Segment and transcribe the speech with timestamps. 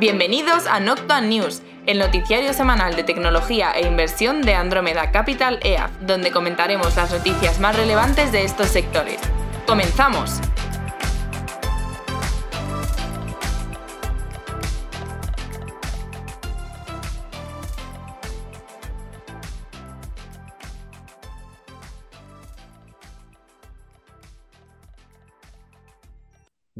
[0.00, 5.90] Bienvenidos a Noctua News, el noticiario semanal de tecnología e inversión de Andromeda Capital EAF,
[6.00, 9.20] donde comentaremos las noticias más relevantes de estos sectores.
[9.66, 10.40] ¡Comenzamos!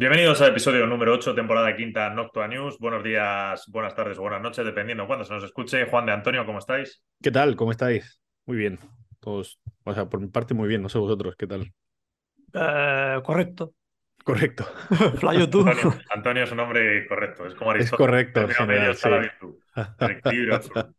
[0.00, 2.78] Bienvenidos al episodio número 8, temporada quinta, Noctua News.
[2.78, 5.84] Buenos días, buenas tardes o buenas noches, dependiendo cuándo se nos escuche.
[5.84, 7.04] Juan de Antonio, ¿cómo estáis?
[7.20, 7.54] ¿Qué tal?
[7.54, 8.18] ¿Cómo estáis?
[8.46, 8.78] Muy bien.
[9.18, 11.70] Todos, o sea, por mi parte muy bien, no sé vosotros, ¿qué tal?
[12.54, 13.74] Eh, correcto.
[14.24, 14.64] Correcto.
[15.18, 15.68] Flayo tú.
[15.68, 18.08] Antonio, Antonio, es un nombre correcto, es como Es Aristóteles.
[18.08, 18.46] correcto.
[18.46, 19.08] Término medio general, sí.
[19.10, 20.94] la virtud.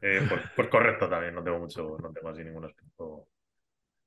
[0.00, 3.28] Eh, pues, pues correcto también, no tengo mucho, no tengo así ningún aspecto.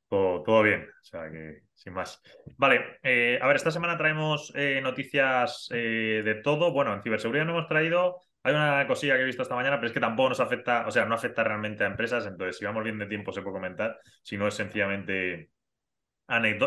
[0.09, 2.19] Todo, bien, o sea que sin más.
[2.57, 6.71] Vale, eh, a ver, esta semana traemos eh, noticias eh, de todo.
[6.71, 8.17] Bueno, en ciberseguridad no hemos traído.
[8.41, 10.91] Hay una cosilla que he visto esta mañana, pero es que tampoco nos afecta, o
[10.91, 13.99] sea, no afecta realmente a empresas, entonces si vamos bien de tiempo se puede comentar,
[14.23, 15.51] si no es sencillamente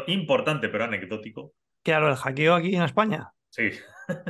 [0.09, 1.55] importante pero anecdótico.
[1.83, 3.33] ¿Qué era lo del hackeo aquí en España?
[3.55, 3.71] Sí,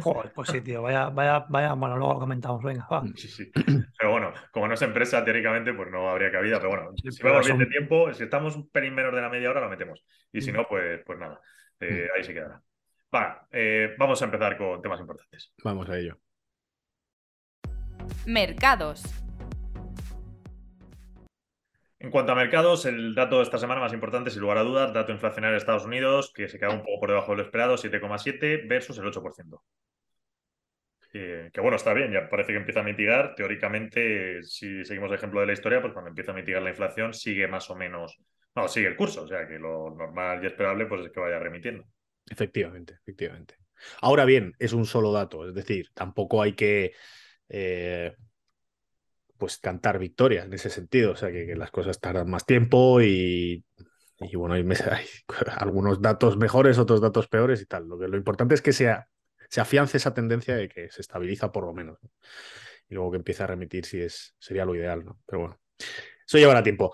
[0.02, 0.82] Joder, pues sí, tío.
[0.82, 1.74] Vaya, vaya, vaya.
[1.74, 2.60] Bueno, luego lo comentamos.
[2.60, 3.04] Venga, va.
[3.14, 3.52] sí, sí.
[3.96, 6.56] Pero bueno, como no es empresa, teóricamente, pues no habría cabida.
[6.58, 9.20] Pero bueno, Sí, si vamos bien son- de tiempo, si estamos un pelín menos de
[9.20, 10.04] la media hora, lo metemos.
[10.32, 10.56] Y si Mm.
[10.56, 11.40] no, pues, pues nada,
[11.78, 12.60] eh, ahí se quedará.
[13.14, 15.52] Va, eh, vamos a empezar con temas importantes.
[15.62, 16.18] Vamos a ello.
[18.26, 19.04] Mercados.
[22.02, 24.92] En cuanto a mercados, el dato de esta semana más importante, sin lugar a dudas,
[24.92, 27.76] dato inflacionario de Estados Unidos, que se queda un poco por debajo de lo esperado,
[27.76, 29.62] 7,7 versus el 8%.
[31.12, 33.36] Eh, que bueno, está bien, ya parece que empieza a mitigar.
[33.36, 37.14] Teóricamente, si seguimos el ejemplo de la historia, pues cuando empieza a mitigar la inflación,
[37.14, 38.18] sigue más o menos,
[38.56, 41.38] no, sigue el curso, o sea que lo normal y esperable pues es que vaya
[41.38, 41.84] remitiendo.
[42.28, 43.54] Efectivamente, efectivamente.
[44.00, 46.94] Ahora bien, es un solo dato, es decir, tampoco hay que
[47.48, 48.12] eh,
[49.42, 53.64] pues cantar victoria en ese sentido, o sea, que, las cosas tardan más tiempo y,
[54.20, 55.06] y bueno, hay,
[55.56, 57.88] algunos datos mejores, otros datos peores y tal.
[57.88, 59.08] Lo que lo importante es que sea,
[59.50, 62.10] se afiance esa tendencia de que se estabiliza por lo menos, ¿no?
[62.88, 65.18] Y luego que empiece a remitir si es, sería lo ideal, ¿no?
[65.26, 65.60] Pero bueno,
[66.24, 66.92] eso llevará tiempo.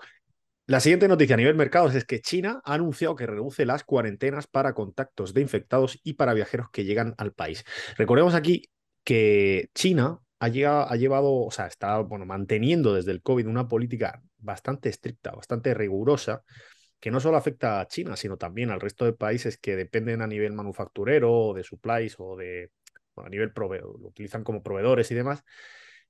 [0.65, 4.47] La siguiente noticia a nivel mercados es que China ha anunciado que reduce las cuarentenas
[4.47, 7.63] para contactos de infectados y para viajeros que llegan al país.
[7.95, 8.71] Recordemos aquí
[9.03, 14.21] que China ha, ha llevado, o sea, está bueno, manteniendo desde el COVID una política
[14.37, 16.43] bastante estricta, bastante rigurosa,
[16.99, 20.27] que no solo afecta a China, sino también al resto de países que dependen a
[20.27, 22.71] nivel manufacturero, o de supplies o de
[23.17, 25.43] a nivel proveedor, lo utilizan como proveedores y demás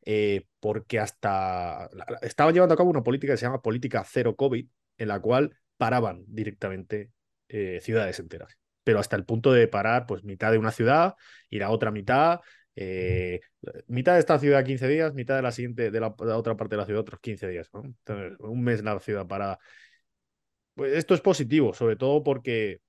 [0.06, 1.90] eh, porque hasta
[2.22, 4.68] estaban llevando a cabo una política que se llama política cero COVID,
[4.98, 7.12] en la cual paraban directamente
[7.48, 11.16] eh, ciudades enteras, pero hasta el punto de parar pues mitad de una ciudad
[11.50, 12.40] y la otra mitad,
[12.82, 13.42] eh,
[13.88, 16.78] mitad de esta ciudad 15 días, mitad de la siguiente, de la, otra parte de
[16.78, 17.70] la ciudad otros 15 días,
[18.40, 19.60] un mes la ciudad parada.
[20.76, 22.80] Pues esto es positivo, sobre todo porque,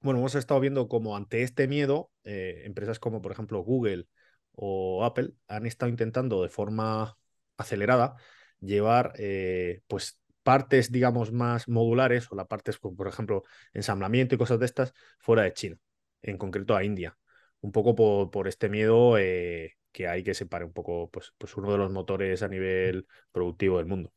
[0.00, 4.06] bueno, hemos estado viendo como ante este miedo, eh, empresas como por ejemplo Google
[4.52, 7.18] o Apple han estado intentando de forma
[7.56, 8.16] acelerada
[8.60, 13.42] llevar eh, pues partes, digamos, más modulares o las partes por ejemplo
[13.72, 15.76] ensamblamiento y cosas de estas fuera de China,
[16.22, 17.17] en concreto a India,
[17.60, 21.56] un poco por, por este miedo eh, que hay que separe un poco pues, pues
[21.56, 24.12] uno de los motores a nivel productivo del mundo.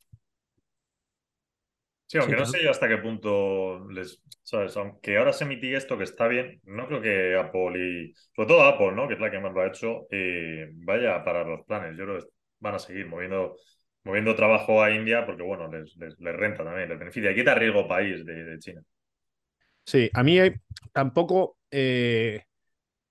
[2.08, 4.76] Sí, aunque Sí, no sé yo hasta qué punto les, ¿sabes?
[4.76, 8.64] Aunque ahora se mitigue esto, que está bien, no creo que Apple y, sobre todo
[8.64, 9.08] Apple, ¿no?
[9.08, 11.98] Que es la que más lo ha hecho, eh, vaya a parar los planes.
[11.98, 12.26] Yo creo que
[12.60, 13.56] van a seguir moviendo,
[14.04, 17.34] moviendo trabajo a India porque, bueno, les, les, les renta también, les beneficia.
[17.34, 18.82] Quita riesgo país de, de China.
[19.86, 20.56] Sí, a mí hay-
[20.94, 22.44] tampoco, eh,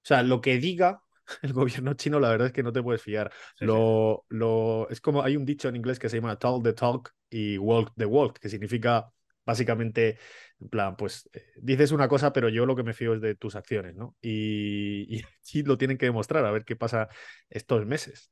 [0.02, 1.02] o sea, lo que diga
[1.42, 3.32] el gobierno chino, la verdad es que no te puedes fiar.
[3.54, 6.72] Sí, lo, lo, es como hay un dicho en inglés que se llama talk the
[6.72, 9.10] talk y walk the walk, que significa
[9.44, 10.18] básicamente,
[10.60, 13.34] en plan, pues eh, dices una cosa, pero yo lo que me fío es de
[13.34, 14.16] tus acciones, ¿no?
[14.20, 17.08] Y, y sí lo tienen que demostrar, a ver qué pasa
[17.48, 18.30] estos meses.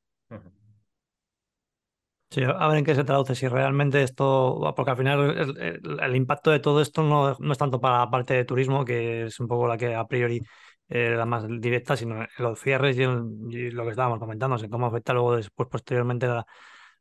[2.31, 3.35] Sí, a ver en qué se traduce.
[3.35, 4.73] Si realmente esto.
[4.77, 7.99] Porque al final el, el- el impacto de todo esto no, no es tanto para
[8.01, 10.43] la parte de turismo, que es un poco la que a priori
[10.89, 14.57] eh, la más directa, sino en los cierres y, en- y lo que estábamos comentando,
[14.57, 16.47] o sea, cómo afecta luego después, posteriormente, a,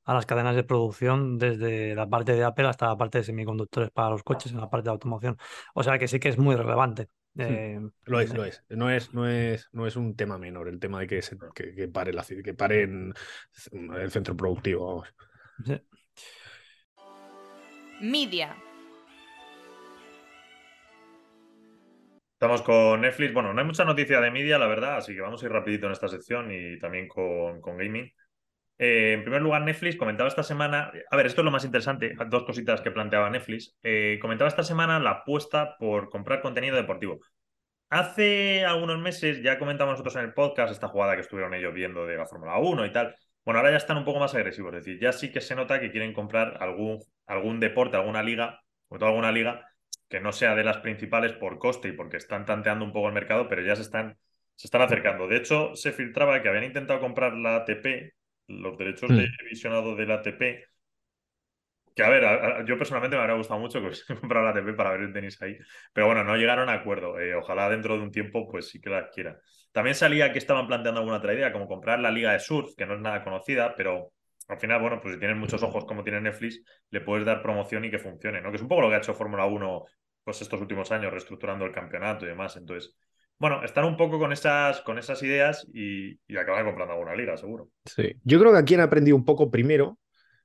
[0.05, 3.91] a las cadenas de producción, desde la parte de Apple hasta la parte de semiconductores
[3.91, 5.37] para los coches, en la parte de automoción.
[5.73, 7.09] O sea que sí que es muy relevante.
[7.37, 8.63] Eh, Lo es, lo es.
[8.69, 11.75] No es, no es, no es un tema menor el tema de que, se, que,
[11.75, 13.13] que pare la que pare en
[13.95, 15.07] el centro productivo, vamos.
[15.65, 15.79] sí.
[18.01, 18.55] Media.
[22.37, 23.33] Estamos con Netflix.
[23.33, 25.87] Bueno, no hay mucha noticia de media, la verdad, así que vamos a ir rapidito
[25.87, 28.11] en esta sección y también con, con gaming.
[28.77, 32.13] Eh, en primer lugar, Netflix comentaba esta semana, a ver, esto es lo más interesante,
[32.27, 33.75] dos cositas que planteaba Netflix.
[33.81, 37.21] Eh, comentaba esta semana la apuesta por comprar contenido deportivo.
[37.89, 42.05] Hace algunos meses ya comentamos nosotros en el podcast esta jugada que estuvieron ellos viendo
[42.05, 43.15] de la Fórmula 1 y tal.
[43.45, 45.79] Bueno, ahora ya están un poco más agresivos, es decir, ya sí que se nota
[45.79, 49.66] que quieren comprar algún, algún deporte, alguna liga, sobre todo alguna liga
[50.09, 53.13] que no sea de las principales por coste y porque están tanteando un poco el
[53.13, 54.17] mercado, pero ya se están,
[54.55, 55.27] se están acercando.
[55.27, 58.13] De hecho, se filtraba que habían intentado comprar la ATP,
[58.47, 59.37] los derechos de Mm.
[59.49, 60.65] visionado de la ATP,
[61.95, 64.51] que a ver, a- a- yo personalmente me habría gustado mucho que hubiese comprado la
[64.51, 65.57] ATP para ver el tenis ahí,
[65.93, 67.19] pero bueno, no llegaron a acuerdo.
[67.19, 69.37] Eh, ojalá dentro de un tiempo pues sí que la adquieran.
[69.71, 72.85] También salía que estaban planteando alguna otra idea, como comprar la liga de surf, que
[72.85, 74.11] no es nada conocida, pero
[74.47, 77.85] al final, bueno, pues si tienes muchos ojos como tiene Netflix, le puedes dar promoción
[77.85, 78.49] y que funcione, ¿no?
[78.49, 79.85] Que es un poco lo que ha hecho Fórmula 1
[80.23, 82.57] pues estos últimos años, reestructurando el campeonato y demás.
[82.57, 82.93] Entonces,
[83.39, 87.37] bueno, están un poco con esas, con esas ideas y, y acaban comprando alguna liga,
[87.37, 87.69] seguro.
[87.85, 88.13] Sí.
[88.23, 89.97] Yo creo que aquí han aprendido un poco primero.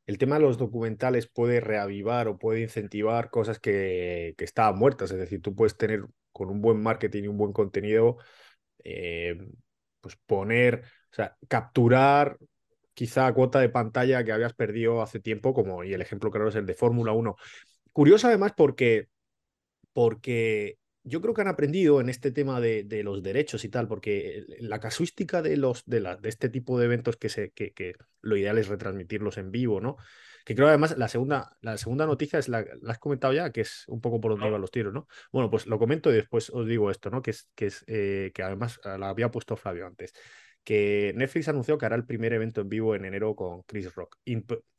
[0.07, 5.11] El tema de los documentales puede reavivar o puede incentivar cosas que, que estaban muertas.
[5.11, 8.19] Es decir, tú puedes tener con un buen marketing y un buen contenido,
[8.85, 9.37] eh,
[10.01, 12.37] pues poner, o sea, capturar
[13.03, 16.55] quizá cuota de pantalla que habías perdido hace tiempo, como y el ejemplo claro es
[16.55, 17.35] el de Fórmula 1.
[17.91, 19.09] Curioso además porque,
[19.93, 23.89] porque yo creo que han aprendido en este tema de, de los derechos y tal,
[23.89, 27.73] porque la casuística de, los, de, la, de este tipo de eventos que, se, que,
[27.73, 29.97] que lo ideal es retransmitirlos en vivo, ¿no?
[30.45, 33.63] Que creo además la segunda, la segunda noticia es la, la has comentado ya, que
[33.63, 35.09] es un poco por donde iban los tiros, ¿no?
[35.33, 37.21] Bueno, pues lo comento y después os digo esto, ¿no?
[37.21, 40.13] Que es que, es, eh, que además la había puesto Flavio antes.
[40.65, 44.19] Que Netflix anunció que hará el primer evento en vivo en enero con Chris Rock.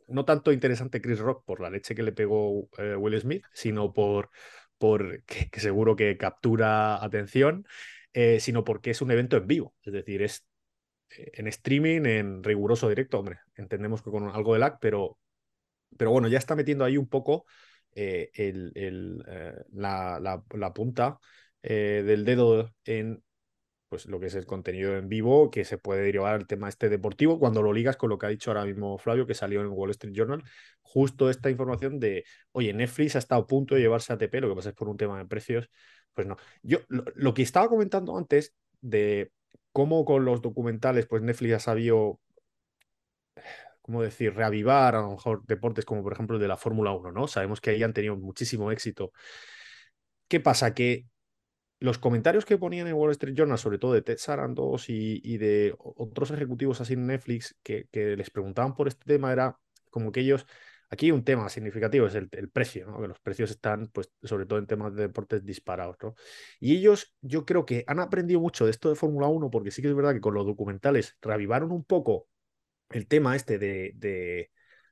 [0.08, 3.94] No tanto interesante Chris Rock por la leche que le pegó eh, Will Smith, sino
[3.94, 4.30] por,
[4.78, 7.66] por que, seguro que captura atención,
[8.14, 9.76] eh, sino porque es un evento en vivo.
[9.82, 10.46] Es decir, es
[11.18, 13.20] eh, en streaming, en riguroso directo.
[13.20, 15.18] Hombre, entendemos que con algo de lag, pero,
[15.98, 17.46] pero bueno, ya está metiendo ahí un poco
[17.96, 19.24] el, el,
[19.74, 21.20] la, la, punta
[21.62, 23.24] del dedo en
[23.94, 26.90] pues lo que es el contenido en vivo que se puede derivar al tema este
[26.90, 29.68] deportivo cuando lo ligas con lo que ha dicho ahora mismo Flavio que salió en
[29.68, 30.44] Wall Street Journal
[30.82, 34.50] justo esta información de oye Netflix ha estado a punto de llevarse a ATP lo
[34.50, 35.70] que pasa es por un tema de precios
[36.16, 39.32] pues no yo lo, lo que estaba comentando antes de
[39.72, 42.20] cómo con los documentales pues Netflix ha sabido
[43.84, 44.34] ¿cómo decir?
[44.34, 47.28] Reavivar a lo mejor deportes como por ejemplo el de la Fórmula 1, ¿no?
[47.28, 49.12] Sabemos que ahí han tenido muchísimo éxito.
[50.28, 50.74] ¿Qué pasa?
[50.74, 51.06] Que
[51.84, 55.76] los comentarios que ponían en Wall Street Journal, sobre todo de Ted Sarandos y, de
[55.78, 59.60] otros ejecutivos así en Netflix, que, les preguntaban por este tema, era
[59.90, 60.48] como que ellos,
[60.90, 63.02] aquí un tema significativo, es el, precio, ¿no?
[63.02, 65.98] que los precios están, pues, sobre todo en temas de deportes disparados.
[66.02, 66.16] ¿no?
[66.62, 69.82] Y ellos, yo creo que han aprendido mucho de esto de Fórmula 1, porque sí
[69.82, 72.30] que es verdad que con los documentales reavivaron un poco
[72.92, 74.52] el tema este de, de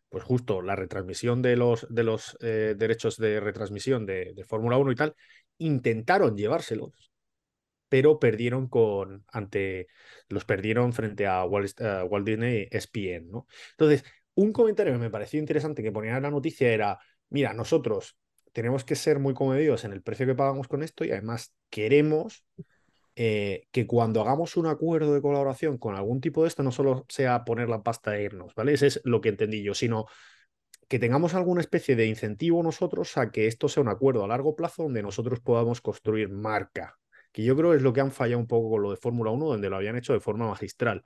[0.10, 4.78] pues justo la retransmisión de los, de los eh, derechos de retransmisión de, de Fórmula
[4.78, 5.16] 1 y tal,
[5.62, 7.12] intentaron llevárselos,
[7.90, 9.88] pero perdieron con ante
[10.30, 11.78] los perdieron frente a Walt,
[12.26, 13.48] Disney ESPN, ¿no?
[13.72, 14.06] Entonces,
[14.36, 17.00] un comentario que me pareció interesante que ponía en la noticia era,
[17.30, 18.18] mira, nosotros
[18.54, 22.46] tenemos que ser muy comedidos en el precio que pagamos con esto y además queremos
[23.16, 27.06] eh, que cuando hagamos un acuerdo de colaboración con algún tipo de esto, no solo
[27.10, 28.74] sea poner la pasta e irnos, ¿vale?
[28.74, 30.06] Ese es lo que entendí yo, sino
[30.92, 34.58] que tengamos alguna especie de incentivo nosotros a que esto sea un acuerdo a largo
[34.58, 37.00] plazo donde nosotros podamos construir marca,
[37.32, 39.46] que yo creo es lo que han fallado un poco con lo de Fórmula 1,
[39.46, 41.02] donde lo habían hecho de forma magistral.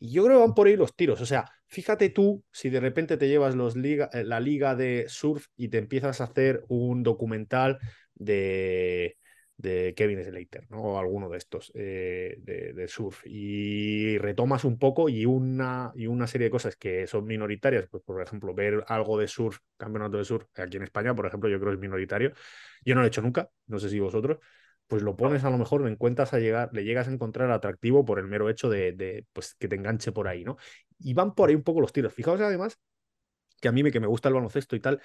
[0.00, 1.20] Y yo creo que van por ahí los tiros.
[1.20, 5.46] O sea, fíjate tú si de repente te llevas los liga, la liga de surf
[5.56, 7.78] y te empiezas a hacer un documental
[8.12, 9.18] de,
[9.56, 10.82] de Kevin Slater, ¿no?
[10.82, 13.22] O alguno de estos eh, de, surf.
[13.24, 18.02] Y retomas un poco y una, y una serie de cosas que son minoritarias, pues
[18.02, 21.58] por ejemplo, ver algo de surf, campeonato de surf, aquí en España, por ejemplo, yo
[21.58, 22.32] creo que es minoritario.
[22.84, 24.38] Yo no lo he hecho nunca, no sé si vosotros.
[24.86, 28.18] Pues lo pones a lo mejor, encuentras a llegar, le llegas a encontrar atractivo por
[28.18, 30.58] el mero hecho de, pues, que te enganche por ahí, ¿no?
[30.98, 32.12] Y van por ahí un poco los tiros.
[32.12, 32.78] Fijaos además
[33.60, 35.00] que a mí que me gusta el baloncesto y tal,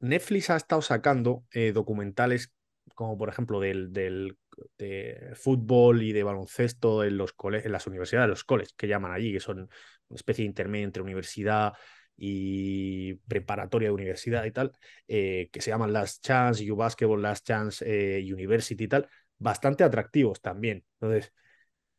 [0.00, 2.52] Netflix ha estado sacando eh, documentales
[2.94, 4.36] como por ejemplo del, del
[4.78, 9.12] de fútbol y de baloncesto en, los cole en las universidades, los coles que llaman
[9.12, 11.72] allí, que son una especie de intermedio entre universidad
[12.16, 14.72] y preparatoria de universidad y tal,
[15.08, 19.08] eh, que se llaman Last Chance, U Basketball, Last Chance eh, University y tal,
[19.38, 20.84] bastante atractivos también.
[21.00, 21.32] Entonces,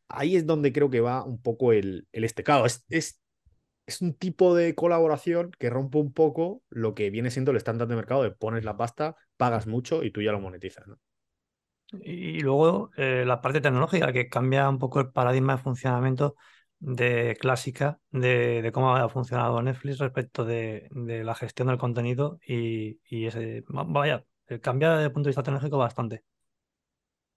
[0.07, 2.65] ahí es donde creo que va un poco el, el estecado.
[2.65, 3.21] Es,
[3.85, 7.87] es un tipo de colaboración que rompe un poco lo que viene siendo el estándar
[7.87, 10.87] de mercado de pones la pasta, pagas mucho y tú ya lo monetizas.
[10.87, 10.99] ¿no?
[12.01, 16.35] Y luego eh, la parte tecnológica, que cambia un poco el paradigma de funcionamiento
[16.79, 23.63] de clásica de, cómo ha funcionado Netflix respecto de, la gestión del contenido y, ese,
[23.67, 24.25] vaya,
[24.61, 26.23] cambia desde el punto de vista tecnológico bastante.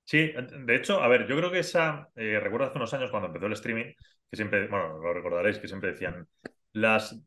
[0.06, 3.26] Sí, de hecho, a ver, yo creo que esa, eh, recuerdo hace unos años cuando
[3.26, 3.92] empezó el streaming,
[4.30, 6.28] que siempre, bueno, lo recordaréis, que siempre decían,
[6.72, 7.20] las,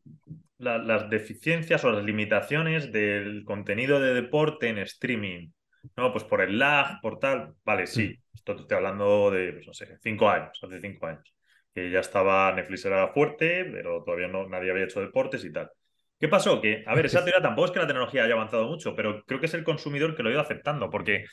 [0.56, 5.50] las deficiencias o las limitaciones del contenido de deporte en streaming,
[5.94, 6.10] ¿no?
[6.10, 8.34] Pues por el lag, por tal, vale, sí, mm.
[8.34, 11.34] esto te estoy hablando de, pues no sé, cinco años, hace cinco años,
[11.74, 15.70] que ya estaba, Netflix era fuerte, pero todavía no, nadie había hecho deportes y tal.
[16.18, 16.62] ¿Qué pasó?
[16.62, 19.38] Que, a ver, esa teoría tampoco es que la tecnología haya avanzado mucho, pero creo
[19.38, 21.26] que es el consumidor que lo ha ido aceptando, porque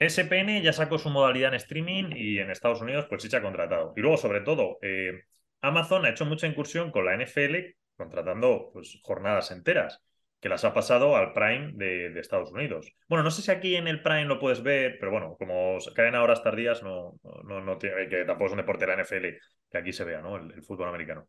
[0.00, 3.42] SPN ya sacó su modalidad en streaming y en Estados Unidos pues sí se ha
[3.42, 3.92] contratado.
[3.96, 5.24] Y luego, sobre todo, eh,
[5.60, 10.02] Amazon ha hecho mucha incursión con la NFL contratando pues, jornadas enteras,
[10.40, 12.90] que las ha pasado al Prime de, Estados Unidos.
[13.08, 16.14] Bueno, no sé si aquí en el Prime lo puedes ver, pero bueno, como caen
[16.14, 19.26] a horas tardías, no, no, no tiene, que tampoco es un deporte de la NFL
[19.70, 20.36] que aquí se vea, ¿no?
[20.36, 21.28] El, fútbol americano.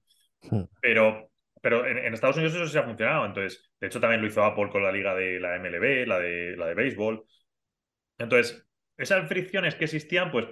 [0.49, 0.63] Hmm.
[0.81, 1.29] Pero
[1.61, 3.25] pero en, Estados Unidos eso sí ha funcionado.
[3.25, 6.55] Entonces, de hecho, también lo hizo Apple con la liga de la MLB, la de,
[6.57, 7.23] la de béisbol.
[8.21, 8.65] Entonces,
[8.97, 10.47] esas fricciones que existían, pues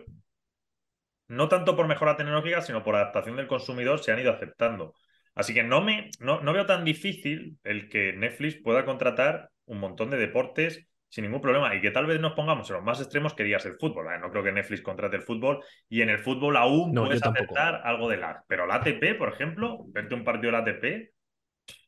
[1.28, 4.96] no tanto por mejora tecnológica, sino por adaptación del consumidor, se han ido aceptando.
[5.36, 10.10] Así que no, me, no, veo tan difícil el que Netflix pueda contratar un montón
[10.10, 13.34] de deportes sin ningún problema y que tal vez nos pongamos en los más extremos
[13.34, 14.08] que digas el fútbol.
[14.20, 18.10] No creo que Netflix contrate el fútbol y en el fútbol aún puedes aceptar algo
[18.10, 18.44] de lag.
[18.48, 21.14] Pero la ATP, por ejemplo, verte un partido de la ATP.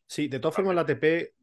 [0.05, 1.33] Sí, de todas formas la ATP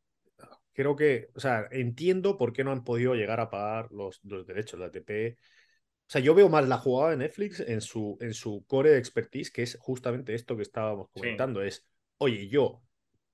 [0.78, 4.46] creo que, o sea, entiendo por qué no han podido llegar a pagar los, los
[4.46, 5.36] derechos de ATP.
[5.36, 8.98] O sea, yo veo más la jugada de Netflix en su, en su core de
[8.98, 11.62] expertise, que es justamente esto que estábamos comentando.
[11.62, 11.84] Es,
[12.18, 12.80] oye, yo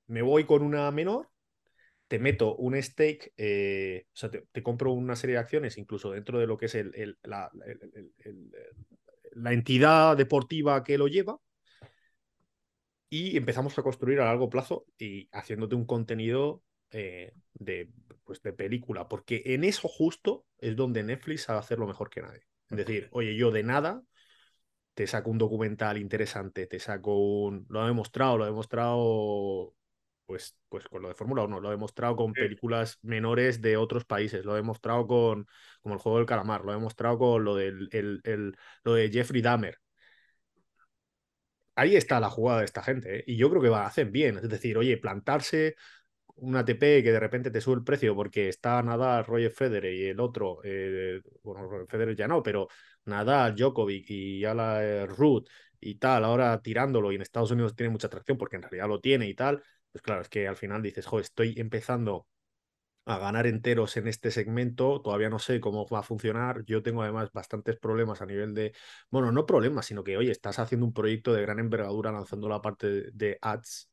[0.07, 1.29] me voy con una menor,
[2.09, 6.39] te meto un stake, eh, o sea, te, compro una serie de acciones, incluso dentro
[6.39, 7.51] de lo que es el, la,
[9.33, 11.39] la entidad deportiva que lo lleva,
[13.11, 16.63] y empezamos a construir a largo plazo y haciéndote un contenido
[16.95, 17.91] eh, de,
[18.25, 22.47] pues de película, porque en eso justo es donde Netflix sabe hacerlo mejor que nadie.
[22.71, 24.03] Es decir, oye, yo de nada
[24.95, 27.67] te saco un documental interesante, te saco un...
[27.69, 29.75] Lo he demostrado, lo he demostrado
[30.27, 34.05] pues, pues con lo de Fórmula 1, lo he demostrado con películas menores de otros
[34.05, 35.47] países, lo he demostrado con
[35.83, 39.43] como el juego del calamar, lo he demostrado con lo, del, el, lo de Jeffrey
[39.43, 39.79] Dahmer.
[41.77, 43.25] Ahí está la jugada de esta gente, ¿eh?
[43.27, 44.37] y yo creo que va, hacen bien.
[44.39, 45.75] Es decir, oye, plantarse
[46.37, 50.07] un ATP que de repente te sube el precio porque está Nadal, Roger Federer y
[50.07, 52.69] el otro, eh, bueno, Federer ya no, pero
[53.05, 55.47] Nadal, Djokovic y ya la eh, Ruth
[55.81, 59.01] y tal, ahora tirándolo y en Estados Unidos tiene mucha atracción porque en realidad lo
[59.01, 59.63] tiene y tal,
[59.93, 62.27] pues claro, es que al final dices, jo, estoy empezando
[63.07, 67.03] a ganar enteros en este segmento, todavía no sé cómo va a funcionar, yo tengo
[67.03, 68.73] además bastantes problemas a nivel de,
[69.11, 72.63] bueno, no problemas, sino que, oye, estás haciendo un proyecto de gran envergadura lanzando la
[72.63, 73.91] parte de ads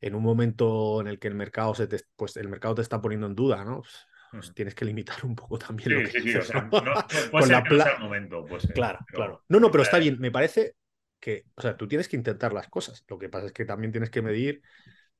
[0.00, 3.00] en un momento en el que el mercado se te, pues el mercado te está
[3.00, 3.80] poniendo en duda, ¿no?
[3.80, 6.70] Pues, pues tienes que limitar un poco también lo que sí, sí, o sea, no,
[7.30, 9.42] puede ser el momento, pues, claro, claro.
[9.48, 10.18] No, no, pero está bien.
[10.18, 10.74] Me parece
[11.18, 13.04] que, o sea, tú tienes que intentar las cosas.
[13.08, 14.62] Lo que pasa es que también tienes que medir,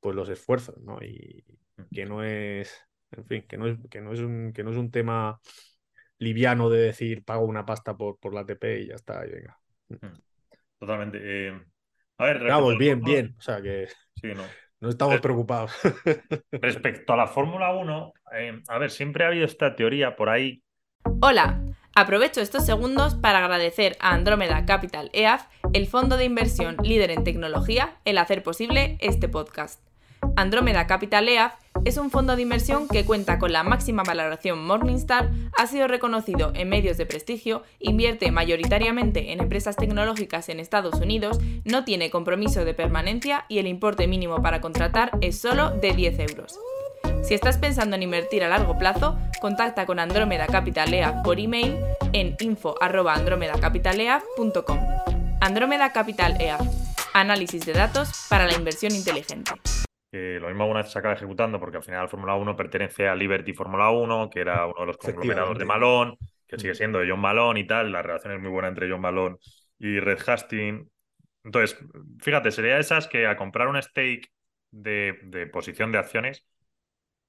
[0.00, 0.98] pues, los esfuerzos, ¿no?
[1.02, 1.44] Y
[1.92, 4.76] que no es, en fin, que no es, que no es un, que no es
[4.76, 5.40] un tema
[6.18, 9.58] liviano de decir pago una pasta por, por la ATP y ya está, y venga.
[10.78, 11.18] Totalmente.
[11.22, 11.60] Eh,
[12.18, 13.34] a ver, Vamos, bien, bien.
[13.38, 13.88] O sea que.
[14.16, 14.44] Sí, no.
[14.80, 15.72] No estamos preocupados.
[16.52, 20.62] Respecto a la Fórmula 1, eh, a ver, siempre ha habido esta teoría por ahí.
[21.20, 27.10] Hola, aprovecho estos segundos para agradecer a Andrómeda Capital EAF, el fondo de inversión líder
[27.10, 29.87] en tecnología, el hacer posible este podcast.
[30.36, 31.52] Andrómeda Capital EAF
[31.84, 36.52] es un fondo de inversión que cuenta con la máxima valoración Morningstar, ha sido reconocido
[36.54, 42.64] en medios de prestigio, invierte mayoritariamente en empresas tecnológicas en Estados Unidos, no tiene compromiso
[42.64, 46.58] de permanencia y el importe mínimo para contratar es solo de 10 euros.
[47.22, 51.76] Si estás pensando en invertir a largo plazo, contacta con Andrómeda Capital EAF por email
[52.12, 54.78] en info.andromedacapitaleaf.com.
[55.40, 56.62] Andrómeda Capital EAF.
[57.12, 59.50] Análisis de datos para la inversión inteligente
[60.10, 63.08] que lo mismo alguna vez se acaba ejecutando porque al final la Fórmula 1 pertenece
[63.08, 66.76] a Liberty Fórmula 1, que era uno de los conglomerados de Malone, que sigue mm.
[66.76, 69.36] siendo de John Malone y tal, la relación es muy buena entre John Malone
[69.78, 70.88] y Red Hastings.
[71.44, 71.78] Entonces,
[72.20, 74.30] fíjate, sería esas que a comprar un stake
[74.70, 76.46] de, posición de acciones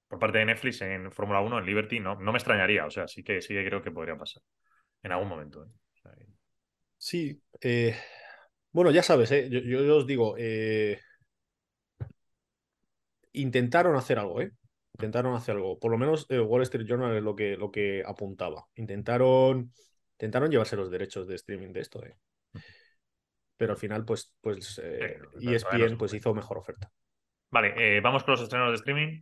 [0.07, 3.07] por parte de Netflix en Fórmula 1, en Liberty, no, no me extrañaría, o sea,
[3.07, 4.41] sí que, sí que creo que podría pasar
[5.03, 5.63] en algún momento.
[5.63, 6.25] ¿eh?
[6.97, 7.95] sí, eh,
[8.71, 9.49] bueno, ya sabes, ¿eh?
[9.49, 10.35] yo, os digo,
[13.33, 14.51] intentaron hacer algo, ¿eh?
[14.93, 15.79] Intentaron hacer algo.
[15.79, 18.65] Por lo menos el Wall Street Journal es lo que, lo que apuntaba.
[18.75, 19.73] Intentaron,
[20.13, 22.03] intentaron llevarse los derechos de streaming de esto.
[22.03, 22.17] ¿eh?
[23.55, 26.91] Pero al final, pues, pues eh, ESPN pues, hizo mejor oferta.
[27.51, 29.21] Vale, eh, vamos con los estrenos de streaming.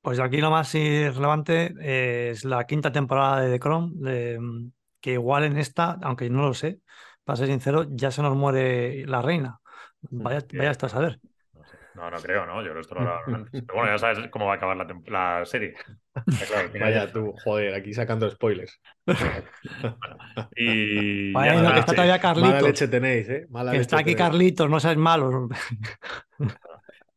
[0.00, 5.58] Pues aquí lo más relevante es la quinta temporada de The Chrome, que igual en
[5.58, 6.80] esta, aunque no lo sé,
[7.24, 9.60] para ser sincero, ya se nos muere la reina.
[10.02, 11.20] Vaya, vaya hasta a saber.
[11.98, 12.62] No, no creo, ¿no?
[12.62, 13.64] Yo lo estoy antes.
[13.66, 15.74] Pero bueno, ya sabes cómo va a acabar la, la serie.
[16.46, 18.80] Claro, Vaya tú, joder, aquí sacando spoilers.
[20.56, 22.52] y Vaya, no, que está todavía Carlitos.
[22.52, 23.46] Mala leche tenéis, ¿eh?
[23.50, 24.30] Mala que leche está aquí tenéis.
[24.30, 25.48] Carlitos, no seas malo.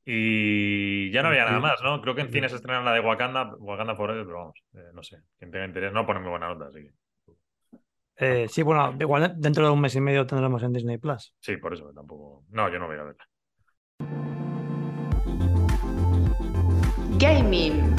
[0.04, 2.02] Y ya no había nada más, ¿no?
[2.02, 5.04] Creo que en cine se estrena la de Wakanda, Wakanda Forever, pero vamos, eh, no
[5.04, 5.18] sé.
[5.38, 6.92] Quien tenga interés, no pone muy buena nota, así que.
[8.18, 11.36] Eh, sí, bueno, igual dentro de un mes y medio tendremos en Disney Plus.
[11.40, 12.46] Sí, por eso tampoco.
[12.50, 14.41] No, yo no voy a verla.
[17.22, 17.96] Gaming.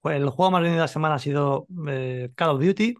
[0.00, 2.94] Pues el juego más vendido de la semana ha sido eh, Call of Duty.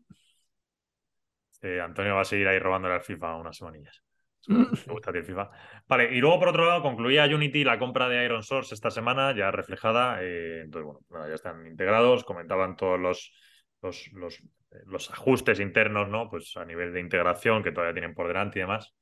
[1.62, 4.02] Eh, Antonio va a seguir ahí robándole al FIFA unas semanillas.
[4.46, 5.50] Me gusta el FIFA.
[5.88, 9.34] Vale, y luego por otro lado concluía Unity la compra de Iron Source esta semana,
[9.34, 10.18] ya reflejada.
[10.20, 13.32] eh, entonces, bueno, nada, ya están integrados, comentaban todos los,
[13.80, 14.42] los, los,
[14.84, 16.28] los ajustes internos, ¿no?
[16.28, 18.94] Pues a nivel de integración que todavía tienen por delante y demás.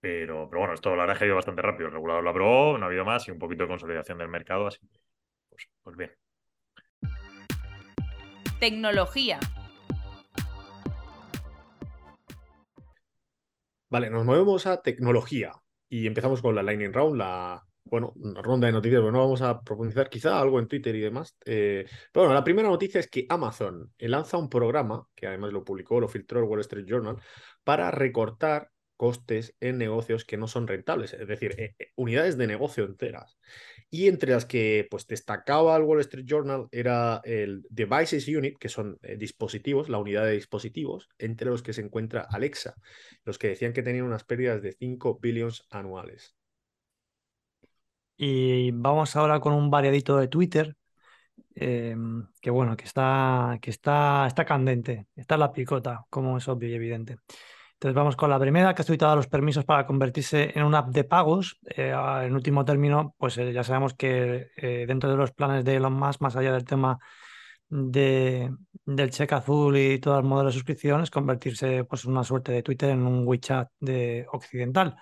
[0.00, 1.88] Pero, pero bueno, esto la verdad es que ha ido bastante rápido.
[1.88, 4.66] El regulador lo aprobó, no ha habido más y un poquito de consolidación del mercado,
[4.66, 5.00] así que,
[5.48, 6.12] pues, pues bien.
[8.60, 9.40] Tecnología.
[13.88, 15.52] Vale, nos movemos a tecnología
[15.88, 19.42] y empezamos con la Lightning Round, la bueno, una ronda de noticias, pero no vamos
[19.42, 21.36] a profundizar quizá algo en Twitter y demás.
[21.44, 25.64] Eh, pero bueno, la primera noticia es que Amazon lanza un programa, que además lo
[25.64, 27.16] publicó, lo filtró el Wall Street Journal,
[27.62, 32.46] para recortar costes en negocios que no son rentables, es decir, eh, eh, unidades de
[32.46, 33.38] negocio enteras.
[33.90, 38.68] Y entre las que pues, destacaba el Wall Street Journal era el Devices Unit, que
[38.68, 42.74] son eh, dispositivos, la unidad de dispositivos, entre los que se encuentra Alexa,
[43.24, 46.34] los que decían que tenían unas pérdidas de 5 billones anuales.
[48.16, 50.76] Y vamos ahora con un variadito de Twitter,
[51.54, 51.96] eh,
[52.40, 56.68] que bueno, que está, que está, está candente, está en la picota, como es obvio
[56.68, 57.18] y evidente.
[57.76, 60.88] Entonces vamos con la primera, que ha solicitado los permisos para convertirse en una app
[60.88, 61.58] de pagos.
[61.66, 65.76] Eh, en último término, pues eh, ya sabemos que eh, dentro de los planes de
[65.76, 66.98] Elon Musk, más allá del tema
[67.68, 68.50] de,
[68.86, 72.52] del cheque azul y todo el modelo de suscripción, es convertirse pues, en una suerte
[72.52, 74.96] de Twitter en un WeChat de occidental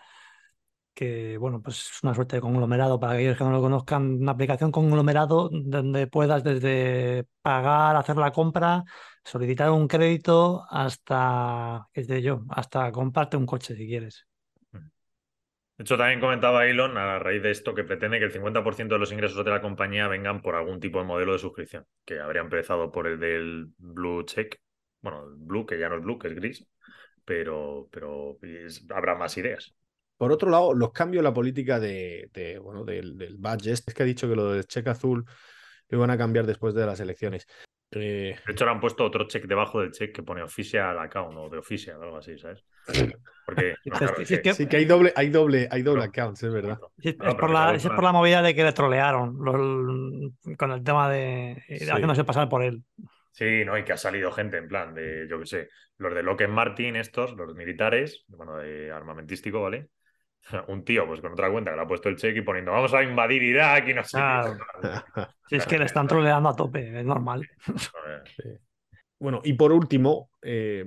[0.94, 4.32] que bueno, pues es una suerte de conglomerado para aquellos que no lo conozcan, una
[4.32, 8.84] aplicación conglomerado donde puedas desde pagar, hacer la compra,
[9.24, 14.26] solicitar un crédito hasta, qué sé yo, hasta comprarte un coche si quieres.
[15.76, 19.00] De hecho, también comentaba Elon a raíz de esto que pretende que el 50% de
[19.00, 22.42] los ingresos de la compañía vengan por algún tipo de modelo de suscripción, que habría
[22.42, 24.60] empezado por el del Blue Check,
[25.00, 26.64] bueno, Blue, que ya no es Blue, que es gris,
[27.24, 28.38] pero, pero
[28.94, 29.74] habrá más ideas.
[30.24, 33.90] Por otro lado, los cambios en la política de, de, bueno, del, del badge, este
[33.90, 35.22] es que ha dicho que lo del cheque azul
[35.90, 37.46] lo iban a cambiar después de las elecciones.
[37.90, 41.36] Eh, De hecho, le han puesto otro check debajo del check que pone official account
[41.36, 42.64] o de official, algo así, ¿sabes?
[43.44, 46.00] Porque, no, claro, es Sí, que- que- sí que hay doble, hay doble, hay doble
[46.08, 46.10] Claro.
[46.10, 46.78] accounts, es verdad.
[47.02, 50.56] Es, No, por la, la es otra- por la movida de que le trolearon los-
[50.56, 51.84] con el tema de Sí.
[51.90, 52.82] haciéndose pasar por él.
[53.32, 53.76] Sí, ¿no?
[53.76, 56.96] Y que ha salido gente en plan de, yo qué sé, los de Lockheed Martin,
[56.96, 59.88] estos, los militares, bueno, de armamentístico, ¿vale?
[60.68, 62.92] Un tío, pues con otra cuenta que le ha puesto el cheque y poniendo, vamos
[62.94, 64.56] a invadir Irak y no sé Claro.
[64.80, 64.88] qué.
[65.48, 67.46] Si es que le están troleando a tope, es normal.
[69.18, 70.84] Bueno, y por último, eh,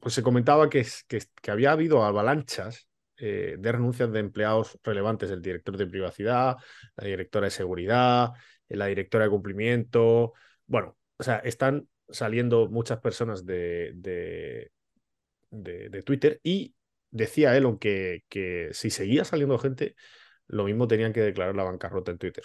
[0.00, 4.78] pues se comentaba que, es- que, que había habido avalanchas eh, de renuncias de empleados
[4.82, 6.56] relevantes, el director de privacidad,
[6.96, 8.30] la directora de seguridad,
[8.68, 10.32] eh, la directora de cumplimiento.
[10.66, 14.70] Bueno, o sea, están saliendo muchas personas de, de,
[15.50, 16.74] de- de Twitter y
[17.14, 19.94] decía Elon que, que si seguía saliendo gente,
[20.46, 22.44] lo mismo tenían que declarar la bancarrota en Twitter.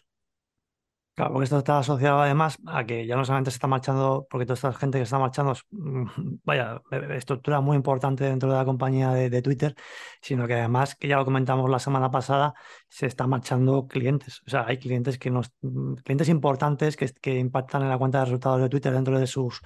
[1.16, 4.46] Claro, porque esto está asociado además a que ya no solamente se está marchando, porque
[4.46, 6.06] toda esta gente que está marchando es, mm,
[6.46, 9.76] vaya, eh, estructura muy importante dentro de la compañía de, de Twitter,
[10.22, 12.54] sino que además, que ya lo comentamos la semana pasada,
[12.88, 14.42] se están marchando clientes.
[14.48, 18.20] O sea, hay clientes que nos, mm, clientes importantes que, que impactan en la cuenta
[18.20, 19.62] de resultados de Twitter dentro de sus,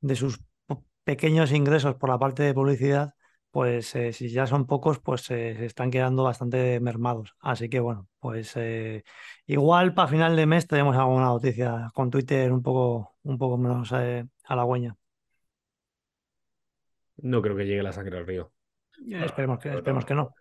[0.00, 0.38] de sus
[1.04, 3.14] pequeños ingresos por la parte de publicidad.
[3.56, 7.34] Pues eh, si ya son pocos, pues eh, se están quedando bastante mermados.
[7.40, 9.02] Así que bueno, pues eh,
[9.46, 13.90] Igual para final de mes tenemos alguna noticia con Twitter un poco, un poco menos
[13.92, 14.94] eh, halagüeña.
[17.16, 18.52] No creo que llegue la sangre al río.
[19.08, 20.34] esperemos que, esperemos que no.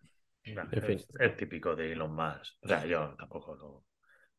[0.44, 2.56] es, típico de Elon Musk.
[2.64, 3.86] O sea, yo tampoco lo,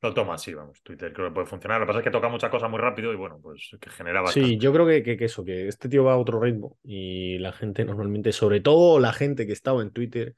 [0.02, 0.82] lo tomo así, vamos.
[0.82, 1.80] Twitter creo que puede funcionar.
[1.80, 4.20] Lo que pasa es que toca muchas cosas muy rápido y bueno, pues que genera
[4.20, 4.48] bastante.
[4.48, 7.52] Sí, yo creo que, que, eso, que este tío va a otro ritmo y la
[7.52, 10.34] gente normalmente, sobre todo la gente que estaba en Twitter,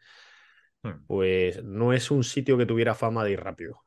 [0.83, 1.07] hmm.
[1.07, 3.83] pues no es un sitio que tuviera fama de ir rápido.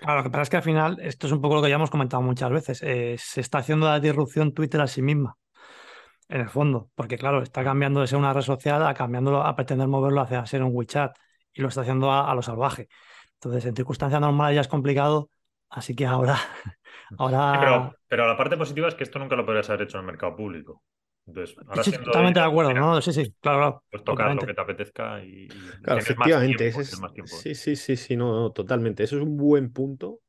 [0.00, 1.74] Claro, lo que pasa es que al final, esto es un poco lo que ya
[1.74, 5.36] hemos comentado muchas veces, eh, se está haciendo la disrupción Twitter a sí misma,
[6.28, 9.54] en el fondo, porque claro, está cambiando de ser una red social a cambiándolo, a
[9.54, 11.14] pretender moverlo hacia ser un WeChat
[11.52, 12.88] y lo está haciendo a, lo salvaje.
[13.42, 15.30] Entonces, en circunstancias normales ya es complicado,
[15.70, 16.36] así que ahora...
[17.18, 17.58] ahora...
[17.58, 20.06] pero, pero la parte positiva es que esto nunca lo podrías haber hecho en el
[20.06, 20.82] mercado público.
[21.26, 23.00] Entonces, sí, totalmente de acuerdo, ¿no?
[23.00, 23.84] Sí, sí, claro, claro.
[23.90, 25.48] Pues tocar lo que te apetezca y.
[25.82, 26.66] claro, efectivamente.
[26.66, 29.04] es, sí, sí, sí, sí, no, totalmente.
[29.04, 30.20] Eso es un buen punto.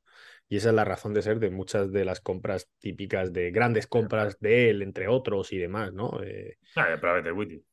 [0.48, 3.88] Y esa es la razón de ser de muchas de las compras típicas, de grandes
[3.88, 6.22] compras de él, entre otros y demás, ¿no?
[6.22, 7.64] Eh, ah, de Private Equity.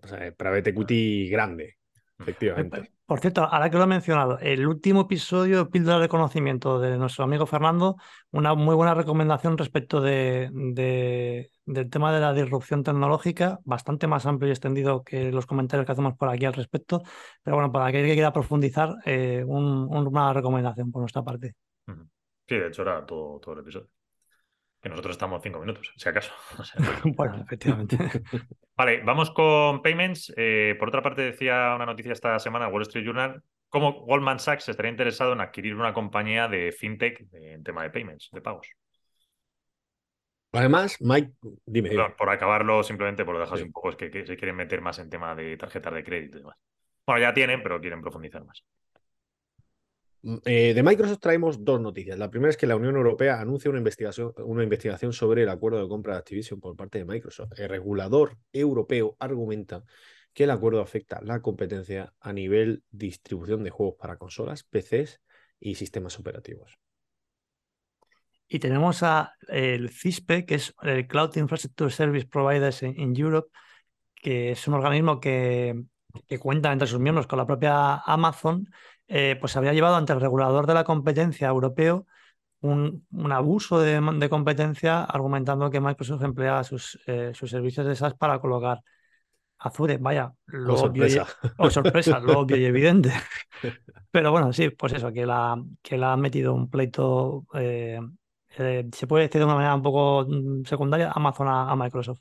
[0.00, 1.76] pues, eh, Private Equity grande.
[2.18, 2.93] Efectivamente.
[3.06, 6.96] Por cierto, ahora que lo he mencionado, el último episodio de Píldora de Conocimiento de
[6.96, 7.96] nuestro amigo Fernando,
[8.30, 14.48] una muy buena recomendación respecto de, del tema de la disrupción tecnológica, bastante más amplio
[14.48, 17.02] y extendido que los comentarios que hacemos por aquí al respecto.
[17.42, 21.54] Pero bueno, para aquel que quiera profundizar, eh, una recomendación por nuestra parte.
[22.48, 23.93] Sí, de hecho era todo el episodio
[24.84, 26.30] que nosotros estamos cinco minutos, si acaso.
[27.16, 27.96] bueno, efectivamente.
[28.76, 30.30] Vale, vamos con payments.
[30.36, 34.68] Eh, por otra parte, decía una noticia esta semana, Wall Street Journal, cómo Goldman Sachs
[34.68, 38.68] estaría interesado en adquirir una compañía de fintech en tema de payments, de pagos.
[40.52, 41.32] Además, Mike,
[41.64, 41.90] dime.
[42.18, 45.08] por acabarlo, simplemente por lo dejas un poco, es que, se quieren meter más en
[45.08, 46.58] tema de tarjetas de crédito y demás.
[47.06, 48.62] Bueno, ya tienen, pero quieren profundizar más.
[50.24, 52.18] Mm, eh, de Microsoft traemos dos noticias.
[52.18, 56.14] La primera es que la Unión Europea anuncia una investigación, sobre el acuerdo de compra
[56.14, 57.52] de Activision por parte de Microsoft.
[57.58, 59.84] El regulador europeo argumenta
[60.32, 65.20] que el acuerdo afecta la competencia a nivel distribución de juegos para consolas, PCs
[65.60, 66.78] y sistemas operativos.
[68.48, 73.50] Y tenemos a el CISPE, que es el Cloud Infrastructure Service Providers in, Europe,
[74.14, 75.84] que es un organismo que
[76.40, 78.66] cuenta entre sus miembros con la propia Amazon
[79.08, 82.06] eh, pues había llevado ante el regulador de la competencia europeo
[82.64, 88.38] un, abuso de, competencia argumentando que Microsoft emplea sus, eh, sus servicios de SaaS para
[88.38, 88.80] colocar
[89.58, 89.98] Azure.
[89.98, 91.18] Vaya, lo obvio y,
[91.58, 93.12] oh, sorpresa, lo obvio y evidente.
[94.10, 98.00] Pero bueno, sí, pues eso, que la, que la ha metido un pleito, eh,
[98.48, 102.20] se puede decir de una manera un poco mm, secundaria, Amazon a, Microsoft.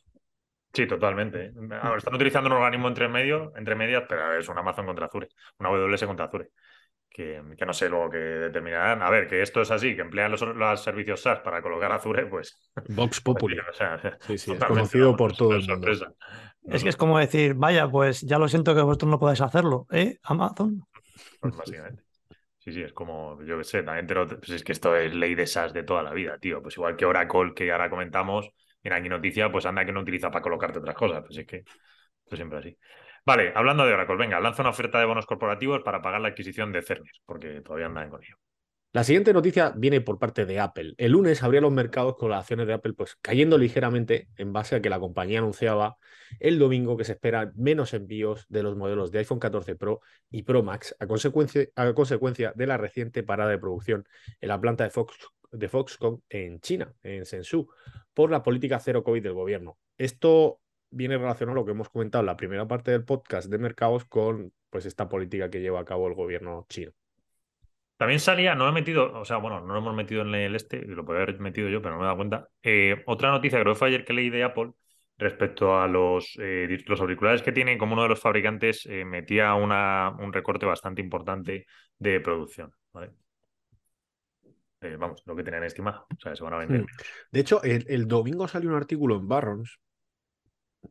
[0.74, 1.54] Sí, totalmente.
[1.98, 5.70] están utilizando un organismo entre medio, entre medias, pero es un Amazon contra Azure, una
[5.70, 6.50] AWS contra Azure
[7.14, 9.04] que, no sé luego que determinarán.
[9.04, 12.58] A ver, que esto es así, que emplean los, servicios SaaS para colocar Azure, pues.
[12.90, 13.58] Vox Populi.
[14.22, 15.88] sí, sí, es conocido por todo el mundo.
[16.66, 19.86] Es que es como decir, vaya, pues ya lo siento que vosotros no podáis hacerlo,
[19.92, 20.18] ¿eh?
[20.24, 20.82] Amazon.
[21.40, 22.04] Pues básicamente.
[22.58, 25.46] Sí, sí, es como, yo qué sé, también pues es que esto es ley de
[25.46, 26.62] SaaS de toda la vida, tío.
[26.62, 28.50] Pues igual que Oracle, que ahora comentamos,
[28.82, 31.24] en aquí noticia, pues anda que no utiliza para colocarte otras cosas.
[31.26, 31.58] Pues es que
[32.24, 32.78] esto siempre así.
[33.26, 36.74] Vale, hablando de Oracle, venga, lanza una oferta de bonos corporativos para pagar la adquisición
[36.74, 38.36] de Cerner, porque todavía andan con ello.
[38.92, 40.94] La siguiente noticia viene por parte de Apple.
[40.98, 44.76] El lunes abría los mercados con las acciones de Apple pues cayendo ligeramente en base
[44.76, 45.98] a que la compañía anunciaba
[46.40, 50.44] el domingo que se esperan menos envíos de los modelos de iPhone 14 Pro y
[50.44, 54.06] Pro Max a consecuencia, a consecuencia de la reciente parada de producción
[54.40, 55.16] en la planta de, Fox,
[55.52, 57.68] de Foxconn en China, en Shenzhou,
[58.14, 59.80] por la política cero COVID del gobierno.
[59.98, 60.60] Esto
[60.94, 64.06] viene relacionado a lo que hemos comentado en la primera parte del podcast de mercados
[64.06, 66.92] con pues esta política que lleva a cabo el gobierno chino.
[67.98, 70.86] También salía, no he metido, o sea, bueno, no lo hemos metido en el este,
[70.86, 72.50] lo podría haber metido yo, pero no me he dado cuenta.
[72.62, 74.72] Eh, otra noticia, creo que fue ayer que leí de Apple,
[75.18, 79.54] respecto a los, eh, los auriculares que tienen, como uno de los fabricantes eh, metía
[79.54, 81.66] una, un recorte bastante importante
[81.98, 82.74] de producción.
[85.00, 86.08] vamos, lo que tenían estimado.
[86.10, 86.82] O sea, se van a vender.
[86.82, 86.88] Hmm.
[87.32, 89.80] De hecho, el, el, domingo salió un artículo en Barrons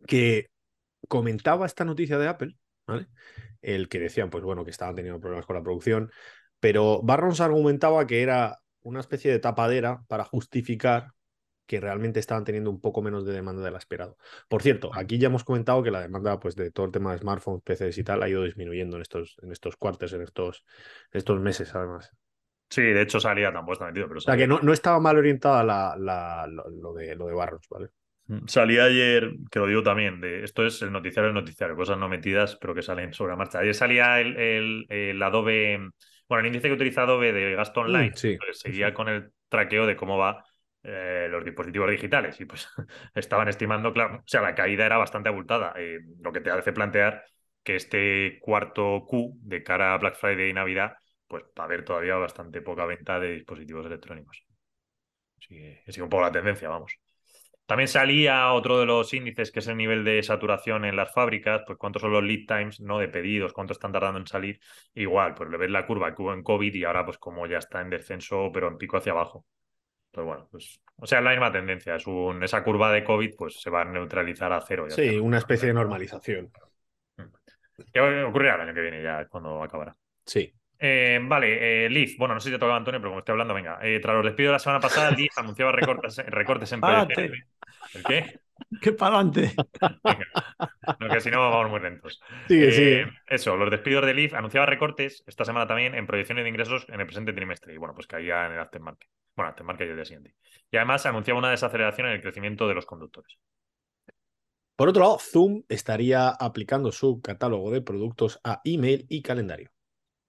[0.07, 0.51] que
[1.09, 3.09] comentaba esta noticia de Apple, ¿vale?
[3.61, 6.11] El que decían, pues bueno, que estaban teniendo problemas con la producción,
[6.61, 11.13] pero Barrons argumentaba que era una especie de tapadera para justificar
[11.67, 14.17] que realmente estaban teniendo un poco menos de demanda de la esperado.
[14.49, 17.19] Por cierto, aquí ya hemos comentado que la demanda pues, de todo el tema de
[17.19, 20.65] smartphones, PCs y tal ha ido disminuyendo en estos, en estos cuartos, en estos,
[21.13, 22.11] estos meses, además.
[22.69, 24.19] Sí, de hecho salía tan puesta metido, pero.
[24.19, 27.69] O sea, que no, no, estaba mal orientada la, la, lo, de, lo de Barrons,
[27.69, 27.91] ¿vale?
[28.27, 31.99] Mm, salía ayer, que lo digo también, de esto es el noticiario del noticiario, cosas
[31.99, 33.59] no metidas, pero que salen sobre la marcha.
[33.59, 35.91] Ayer salía el, el, Adobe,
[36.29, 39.87] bueno, el índice que utiliza Adobe de gasto mm, online, pues seguía con el traqueo
[39.87, 40.45] de cómo va
[40.83, 42.69] eh, los dispositivos digitales y pues
[43.15, 46.73] estaban estimando, claro, o sea, la caída era bastante abultada, eh, lo que te hace
[46.73, 47.25] plantear
[47.63, 50.95] que este cuarto Q de cara a Black Friday y Navidad,
[51.29, 54.45] pues va a haber todavía bastante poca venta de dispositivos electrónicos.
[55.39, 57.02] Sigue, sigue un poco la tendencia, vamos.
[57.73, 61.63] También salía otro de los índices, que es el nivel de saturación en las fábricas,
[61.67, 62.99] pues cuántos son los lead times, ¿no?
[62.99, 64.61] De pedidos, cuánto están tardando en salir.
[64.93, 67.57] Igual, pues le ves la curva que hubo en COVID y ahora, pues como ya
[67.57, 69.47] está en descenso, pero en pico hacia abajo.
[70.11, 71.97] Pues bueno, pues, o sea, es la misma tendencia.
[71.97, 74.85] Es un, esa curva de COVID, pues se va a neutralizar a cero.
[74.91, 76.53] sí, una especie de normalización.
[77.91, 79.97] ¿Qué ocurrirá el año que viene ya, cuando acabará?
[80.27, 80.53] Sí.
[80.79, 82.19] Eh, vale, eh, Leaf.
[82.19, 83.79] Bueno, no sé si te tocaba Antonio, pero como estoy hablando, venga.
[83.81, 87.47] Eh, tras los despidos de la semana pasada, Leaf anunciaba recortes, recortes en proyecciones.
[87.95, 88.40] ¿El qué?
[88.81, 89.55] ¡Qué para adelante!
[91.01, 92.21] No, que si no vamos muy lentos.
[92.49, 93.07] Sigue, sigue.
[93.29, 97.01] Eso, los despidos de Leaf anunciaba recortes esta semana también en proyecciones de ingresos en
[97.01, 97.75] el presente trimestre.
[97.75, 99.09] Y bueno, pues caía en el aftermarket.
[99.37, 100.35] Bueno, aftermarket y el día siguiente.
[100.71, 103.38] Y además anunciaba una desaceleración en el crecimiento de los conductores.
[104.77, 109.71] Por otro lado, Zoom estaría aplicando su catálogo de productos a email y calendario.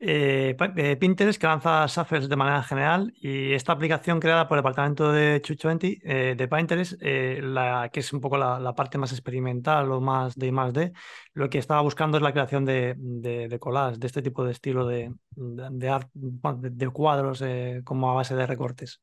[0.05, 4.59] Eh, eh, Pinterest que lanza Suffers de manera general y esta aplicación creada por el
[4.61, 9.89] departamento de Chuch20 eh, de Pinterest, la, que es un poco la, parte más experimental
[9.93, 10.91] o más de más de,
[11.33, 14.51] lo que estaba buscando es la creación de, de, de collages, de este tipo de
[14.51, 17.41] estilo de, de, cuadros
[17.85, 19.01] como a base de recortes.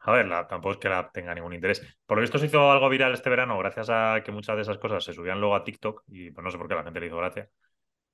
[0.00, 1.80] A ver, tampoco es que la tenga ningún interés.
[2.04, 4.76] Por lo visto se hizo algo viral este verano gracias a que muchas de esas
[4.76, 7.06] cosas se subían luego a TikTok y pues no sé por qué la gente le
[7.06, 7.48] hizo gracia.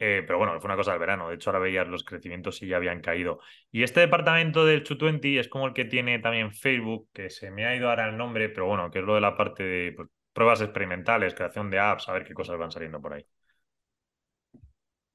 [0.02, 1.28] Eh, pero bueno, fue una cosa del verano.
[1.28, 3.40] De hecho, ahora veías los crecimientos y ya habían caído.
[3.70, 7.66] Y este departamento del Chu20 es como el que tiene también Facebook, que se me
[7.66, 10.08] ha ido ahora el nombre, pero bueno, que es lo de la parte de pues,
[10.32, 13.26] pruebas experimentales, creación de apps, a ver qué cosas van saliendo por ahí.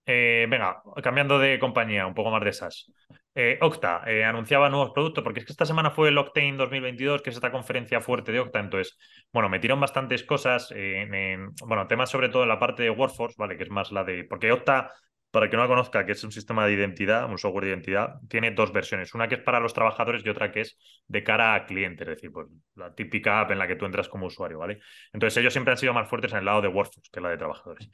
[0.07, 2.91] Eh, venga, cambiando de compañía, un poco más de esas.
[3.37, 7.21] Eh, Octa eh, anunciaba nuevos productos, porque es que esta semana fue el Octane 2022,
[7.21, 8.59] que es esta conferencia fuerte de Octa.
[8.61, 8.97] Entonces,
[9.33, 13.57] bueno, metieron bastantes cosas en, bueno, temas sobre todo en la parte de Workforce, ¿vale?
[13.57, 14.23] Que es más la de.
[14.23, 14.93] Porque Octa,
[15.31, 18.21] para que no la conozca, que es un sistema de identidad, un software de identidad,
[18.29, 19.13] tiene dos versiones.
[19.13, 22.15] Una que es para los trabajadores y otra que es de cara a clientes, es
[22.15, 24.79] decir, pues la típica app en la que tú entras como usuario, ¿vale?
[25.11, 27.37] Entonces, ellos siempre han sido más fuertes en el lado de Workforce que la de
[27.37, 27.89] trabajadores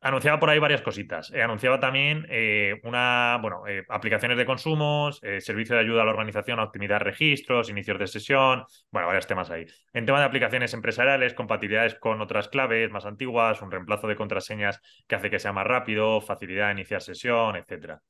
[0.00, 1.30] anunciaba por ahí varias cositas.
[1.32, 6.12] Eh, anunciaba también eh, una, bueno, eh, aplicaciones de consumos, servicio de ayuda a la
[6.12, 9.66] organización a optimizar registros, inicios de sesión, bueno, varios temas ahí.
[9.92, 14.80] En tema de aplicaciones empresariales, compatibilidades con otras claves más antiguas, un reemplazo de contraseñas
[15.06, 18.00] que hace que sea más rápido, facilidad de iniciar sesión, etcétera.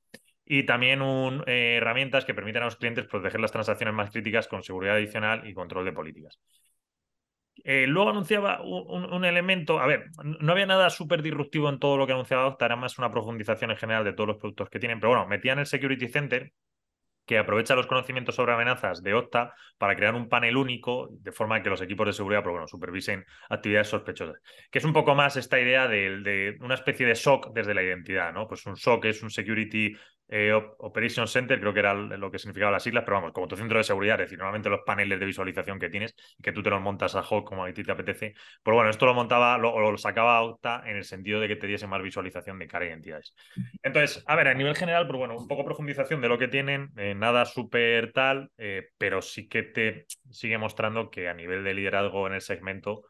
[0.44, 4.62] Y también un, herramientas que permitan a los clientes proteger las transacciones más críticas con
[4.62, 6.38] seguridad adicional y control de políticas.
[7.64, 12.06] Eh, luego anunciaba un, elemento, a ver, no había nada súper disruptivo en todo lo
[12.06, 15.00] que anunciaba Octa, era más una profundización en general de todos los productos que tienen,
[15.00, 16.52] pero bueno, metían el Security Center,
[17.28, 21.62] que aprovecha los conocimientos sobre amenazas de Octa para crear un panel único, de forma
[21.62, 24.40] que los equipos de seguridad pues bueno, supervisen actividades sospechosas.
[24.70, 27.82] Que es un poco más esta idea de, de, una especie de SOC desde la
[27.82, 28.48] identidad, ¿no?
[28.48, 29.94] Pues un SOC es un Security
[30.28, 33.56] eh, Operation Center, creo que era lo que significaba las siglas, pero vamos, como tu
[33.56, 36.62] centro de seguridad, es decir, normalmente los paneles de visualización que tienes y que tú
[36.62, 38.34] te los montas a hoc como a ti te apetece.
[38.62, 41.66] Pues bueno, esto lo montaba o lo, sacaba Octa en el sentido de que te
[41.66, 43.34] diese más visualización de cara a identidades.
[43.82, 46.90] Entonces, a ver, a nivel general, pues bueno, un poco profundización de lo que tienen,
[46.96, 51.74] eh, nada súper tal, eh, pero sí que te sigue mostrando que a nivel de
[51.74, 53.04] liderazgo en el segmento,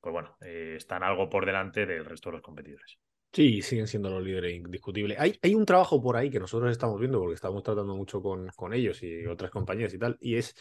[0.00, 2.98] pues bueno, están algo por delante del resto de los competidores.
[3.34, 5.18] Sí, siguen siendo los líderes indiscutibles.
[5.18, 9.02] Hay, un trabajo por ahí que nosotros estamos viendo porque estamos tratando mucho con, ellos
[9.02, 10.54] y otras compañías y tal, y es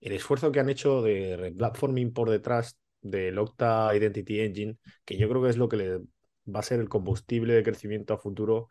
[0.00, 5.28] el esfuerzo que han hecho de replatforming por detrás del Octa Identity Engine, que yo
[5.28, 8.66] creo que es lo que le va a ser el combustible de crecimiento a futuro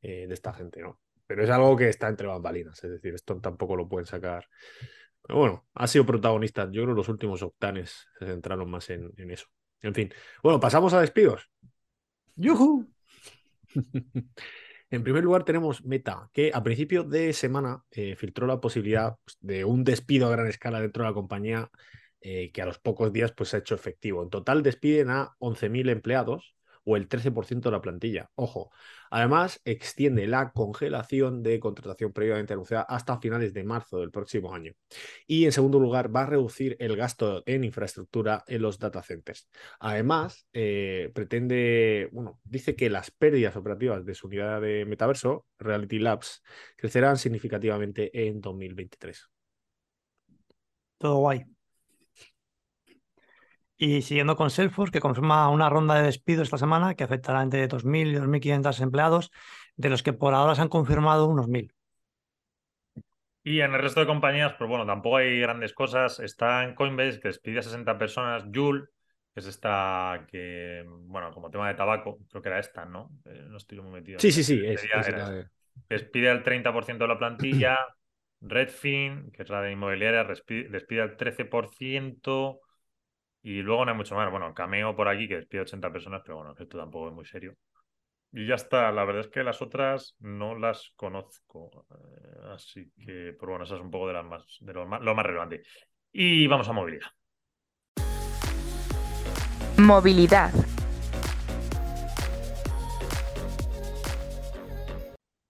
[0.00, 0.98] eh, de esta gente, ¿no?
[1.26, 4.46] Pero es algo que está entre bambalinas, es decir, esto tampoco lo pueden sacar.
[5.20, 6.64] Pero bueno, ha sido protagonista.
[6.70, 9.48] Yo creo que los últimos octanes se centraron más en eso.
[9.82, 10.10] En fin,
[10.42, 11.50] bueno, pasamos a despidos.
[12.36, 12.86] ¡Yuhu!
[14.88, 19.36] En primer lugar tenemos Meta, que a principio de semana eh, filtró la posibilidad pues,
[19.40, 21.70] de un despido a gran escala dentro de la compañía
[22.20, 24.22] eh, que a los pocos días pues, se ha hecho efectivo.
[24.22, 26.55] En total despiden a 11.000 empleados
[26.86, 28.30] o el 13% de la plantilla.
[28.36, 28.70] Ojo,
[29.10, 34.72] además extiende la congelación de contratación previamente anunciada hasta finales de marzo del próximo año.
[35.26, 39.48] Y en segundo lugar, va a reducir el gasto en infraestructura en los data centers.
[39.80, 45.98] Además, eh, pretende, bueno, dice que las pérdidas operativas de su unidad de metaverso, Reality
[45.98, 46.42] Labs,
[46.76, 49.28] crecerán significativamente en 2023.
[50.98, 51.55] Todo guay.
[53.78, 57.68] Y siguiendo con Salesforce, que confirma una ronda de despidos esta semana que afectará entre
[57.68, 59.30] 2.000 y 2.500 empleados,
[59.76, 61.72] de los que por ahora se han confirmado unos 1.000.
[63.44, 66.18] Y en el resto de compañías, pues bueno, tampoco hay grandes cosas.
[66.18, 68.44] Está en Coinbase, que despide a 60 personas.
[68.52, 68.86] Joule,
[69.36, 73.10] Es esta que, bueno, como tema de tabaco, creo que era esta, ¿no?
[73.24, 74.18] Eh, no estoy muy metido.
[74.18, 74.60] Sí, sí, sí.
[74.64, 75.48] Es, es era
[75.88, 77.78] Despide al 30% de la plantilla.
[78.40, 82.60] Redfin, que es la de inmobiliaria, despide al 13%.
[83.46, 84.28] Y luego no hay mucho más.
[84.28, 87.54] Bueno, Cameo por aquí, que despide 80 personas, pero bueno, esto tampoco es muy serio.
[88.32, 88.90] Y ya está.
[88.90, 91.86] La verdad es que las otras no las conozco.
[91.92, 95.00] Eh, así que, pero bueno, esa es un poco de las más, de lo más,
[95.00, 95.62] lo más relevante.
[96.10, 97.06] Y vamos a movilidad.
[99.78, 100.50] Movilidad.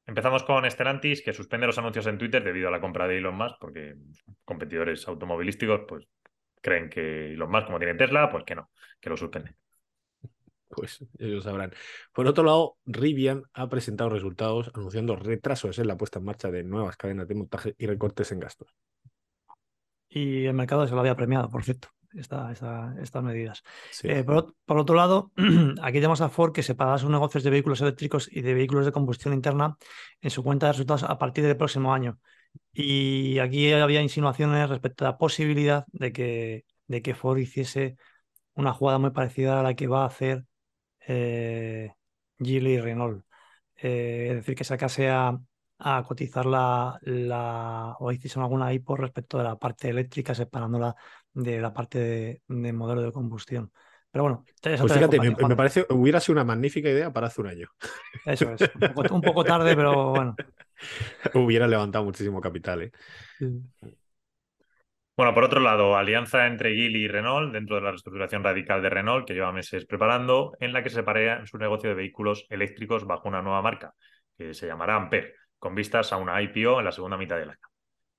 [0.05, 3.37] Empezamos con Stellantis, que suspende los anuncios en Twitter debido a la compra de Elon
[3.37, 3.95] Musk, porque
[4.45, 6.07] competidores automovilísticos pues
[6.67, 9.57] creen que Elon Musk, como tiene Tesla, pues que no, que lo suspenden.
[10.69, 11.73] Pues ellos sabrán.
[12.13, 16.65] Por otro lado, Rivian ha presentado resultados anunciando retrasos en la puesta en marcha de
[16.65, 18.75] nuevas cadenas de montaje y recortes en gastos.
[20.09, 23.63] Y el mercado se lo había premiado, por cierto, esta, esta- estas medidas.
[23.93, 24.09] Sí.
[24.09, 25.31] Eh, por, por otro lado,
[25.83, 28.93] aquí tenemos a Ford que separará sus negocios de vehículos eléctricos y de vehículos de
[28.93, 29.77] combustión interna
[30.21, 32.19] en su cuenta de resultados a partir del próximo año.
[32.73, 37.97] Y aquí había insinuaciones respecto a la posibilidad de que, de que Ford hiciese
[38.55, 40.45] una jugada muy parecida a la que va a hacer
[41.07, 41.93] eh,
[42.39, 43.25] Geely y Renault.
[43.77, 45.39] Eh, es decir, que sacase a,
[45.79, 50.95] a cotizar la, la o hiciesen alguna IPO respecto de la parte eléctrica, separándola
[51.33, 53.73] de la parte de, de modelo de combustión.
[54.11, 57.49] Pero bueno, Pues fíjate, me, me parece, hubiera sido una magnífica idea para hace un
[57.49, 57.69] año.
[58.25, 60.39] Eso es, un poco, un poco tarde, pero bueno.
[61.35, 62.93] hubiera levantado muchísimo capital, ¿eh?
[65.17, 68.91] Bueno, por otro lado, alianza entre Geely y Renault dentro de la reestructuración radical de
[68.91, 73.07] Renault que lleva meses preparando, en la que se separaría su negocio de vehículos eléctricos
[73.07, 73.95] bajo una nueva marca
[74.37, 77.59] que se llamará Ampere, con vistas a una IPO en la segunda mitad del año.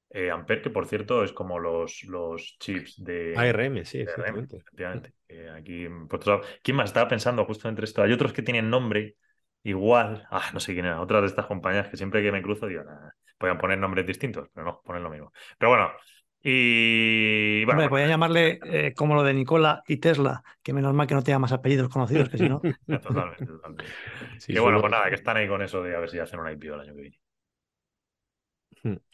[0.09, 4.57] Eh, Ampere, que por cierto es como los, los chips de ARM, sí, de exactamente.
[4.57, 5.13] efectivamente.
[5.27, 8.01] Eh, aquí, por otro lado, ¿quién más estaba pensando justo entre esto?
[8.01, 9.17] Hay otros que tienen nombre
[9.69, 10.27] igual.
[10.31, 11.01] Ah, no sé quién era.
[11.01, 14.49] Otras de estas compañías que siempre que me cruzo digo, "Nah, podían poner nombres distintos,
[14.53, 15.31] pero no, ponen lo mismo.
[15.57, 15.91] Pero bueno,
[16.41, 21.05] y bueno, Hombre, podía llamarle eh, como lo de Nicola y Tesla, que menos mal
[21.07, 22.61] que no tenga más apellidos conocidos, que si no.
[23.01, 23.93] totalmente, totalmente.
[24.39, 26.19] Sí, que bueno, solo- pues nada, que están ahí con eso de a ver si
[26.19, 27.19] hacen una IPO el año que viene.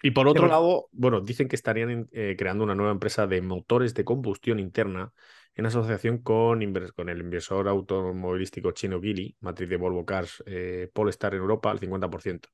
[0.01, 3.93] Y por otro lado, bueno, dicen que estarían eh, creando una nueva empresa de motores
[3.93, 5.13] de combustión interna
[5.55, 11.41] en asociación con, el inversor automovilístico chino Geely, matriz de Volvo Cars eh, Polestar en
[11.41, 12.49] Europa, al 50%.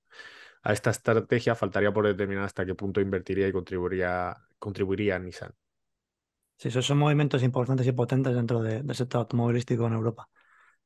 [0.64, 5.54] A esta estrategia faltaría por determinar hasta qué punto invertiría y contribuiría, contribuiría Nissan.
[6.58, 10.28] Sí, esos son movimientos importantes y potentes dentro de- del sector automovilístico en Europa.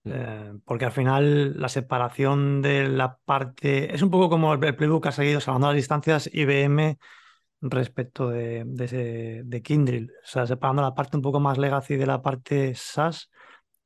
[0.03, 0.11] Mm.
[0.13, 3.93] Eh, porque al final la separación de la parte.
[3.93, 6.99] Es un poco como el, el playbook que ha seguido salvando las distancias IBM
[7.71, 10.07] respecto de, de, ese- de.
[10.23, 13.29] O sea, separando la parte un poco más legacy de la parte SaaS.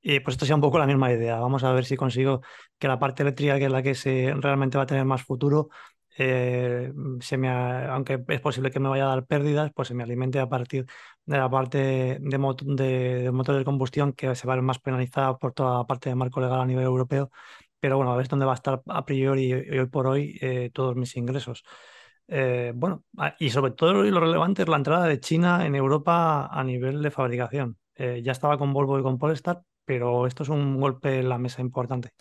[0.01, 1.39] Y pues esto sea un poco la misma idea.
[1.39, 2.41] Vamos a ver si consigo
[2.79, 5.69] que la parte eléctrica, que es la que se, realmente va a tener más futuro,
[6.17, 6.91] eh,
[7.89, 10.85] aunque es posible que me vaya a dar pérdidas, pues se me alimente a partir
[11.25, 11.77] de la parte
[12.21, 15.53] de, mot- de, de motor de combustión que se va a ver más penalizada por
[15.53, 17.31] toda la parte de marco legal a nivel europeo.
[17.79, 20.69] Pero bueno, a ver dónde va a estar a priori y hoy por hoy eh,
[20.73, 21.63] todos mis ingresos.
[22.27, 26.47] Eh, bueno, a- y sobre todo lo relevante es la entrada de China en Europa
[26.47, 27.77] a nivel de fabricación.
[27.95, 31.37] Eh, ya estaba con Volvo y con Polestar, pero esto es un golpe en la
[31.37, 32.11] mesa importante.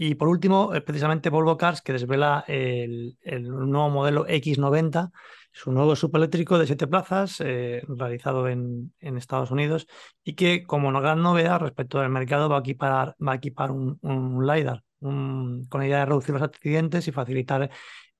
[0.00, 5.10] Y por último, precisamente Volvo Cars, que desvela el, nuevo modelo X90,
[5.50, 9.88] su nuevo subeléctrico de siete plazas, eh, realizado en, Estados Unidos,
[10.22, 13.72] y que como una gran novedad respecto del mercado va a equipar, va a equipar
[13.72, 17.70] un, un LiDAR, un- con la idea de reducir los accidentes y facilitar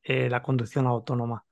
[0.02, 1.44] eh, la conducción autónoma.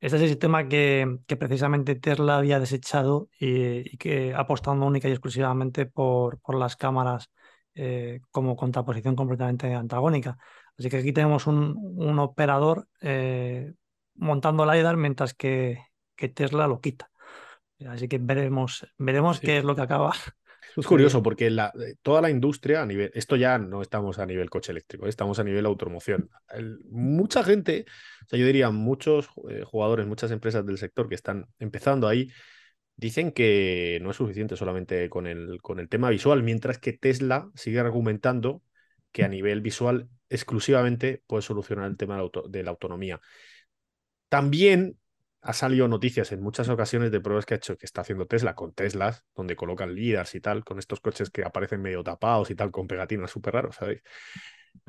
[0.00, 5.08] Este es el sistema que, que precisamente Tesla había desechado y, y que apostando única
[5.08, 7.30] y exclusivamente por, por las cámaras
[7.74, 10.38] eh, como contraposición completamente antagónica.
[10.78, 13.74] Así que aquí tenemos un, un operador eh,
[14.14, 15.78] montando LiDAR mientras que,
[16.16, 17.10] que Tesla lo quita.
[17.88, 19.46] Así que veremos, veremos Sí.
[19.46, 20.12] qué es lo que acaba.
[20.76, 24.26] Es curioso porque la- eh, toda la industria a nivel, esto ya no estamos a
[24.26, 25.08] nivel coche eléctrico, ¿eh?
[25.08, 26.30] estamos a nivel automoción.
[26.50, 27.84] El- mucha gente,
[28.24, 32.30] o sea, yo diría muchos eh, jugadores, muchas empresas del sector que están empezando ahí,
[32.96, 37.50] dicen que no es suficiente solamente con el, con el tema visual, mientras que Tesla
[37.54, 38.62] sigue argumentando
[39.12, 43.20] que a nivel visual exclusivamente puede solucionar el tema de la, auto- de la autonomía.
[44.28, 44.96] También
[45.42, 48.54] ha salido noticias en muchas ocasiones de pruebas que ha hecho que está haciendo Tesla
[48.54, 52.54] con Teslas, donde colocan líderes y tal, con estos coches que aparecen medio tapados y
[52.54, 54.02] tal, con pegatinas súper raros, ¿sabéis?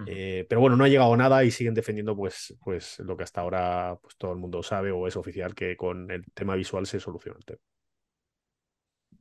[0.05, 3.41] Eh, pero bueno, no ha llegado nada y siguen defendiendo pues, pues lo que hasta
[3.41, 6.99] ahora pues, todo el mundo sabe o es oficial que con el tema visual se
[6.99, 7.59] soluciona el tema.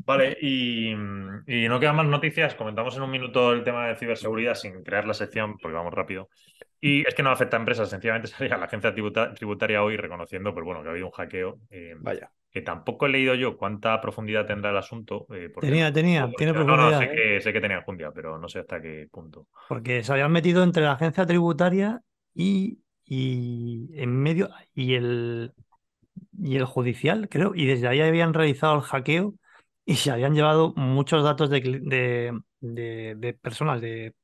[0.04, 2.54] Vale, y, y no quedan más noticias.
[2.54, 6.28] Comentamos en un minuto el tema de ciberseguridad sin crear la sección, porque vamos rápido.
[6.80, 10.52] Y es que no afecta a empresas, sencillamente salía la agencia tributa- tributaria hoy reconociendo
[10.52, 11.58] pues, bueno, que ha habido un hackeo.
[11.70, 12.30] eh, Vaya.
[12.50, 15.26] que tampoco he leído yo cuánta profundidad tendrá el asunto.
[15.32, 16.98] eh, porque- Tenía, tenía, tiene No, no, profundidad.
[16.98, 17.14] sé ¿eh?
[17.36, 19.46] que, sé que tenía enjundia, pero no sé hasta qué punto.
[19.68, 22.00] Porque se habían metido entre la agencia tributaria
[22.34, 25.52] y, y en medio y el
[26.38, 29.34] y el judicial, creo, y desde ahí habían realizado el hackeo
[29.84, 34.14] y se habían llevado muchos datos de, de, de- de personas, de,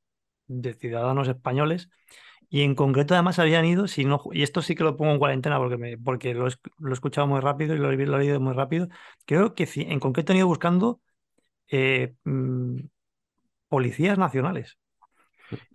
[0.47, 1.89] de ciudadanos españoles,
[2.49, 5.19] y en concreto además habían ido, si no, y esto sí que lo pongo en
[5.19, 6.47] cuarentena porque, me, porque lo,
[6.79, 8.89] lo he escuchado muy rápido y lo, he lo he leído muy rápido,
[9.25, 11.01] creo que en concreto han ido buscando
[11.69, 12.79] eh, mm,
[13.69, 14.77] policías nacionales.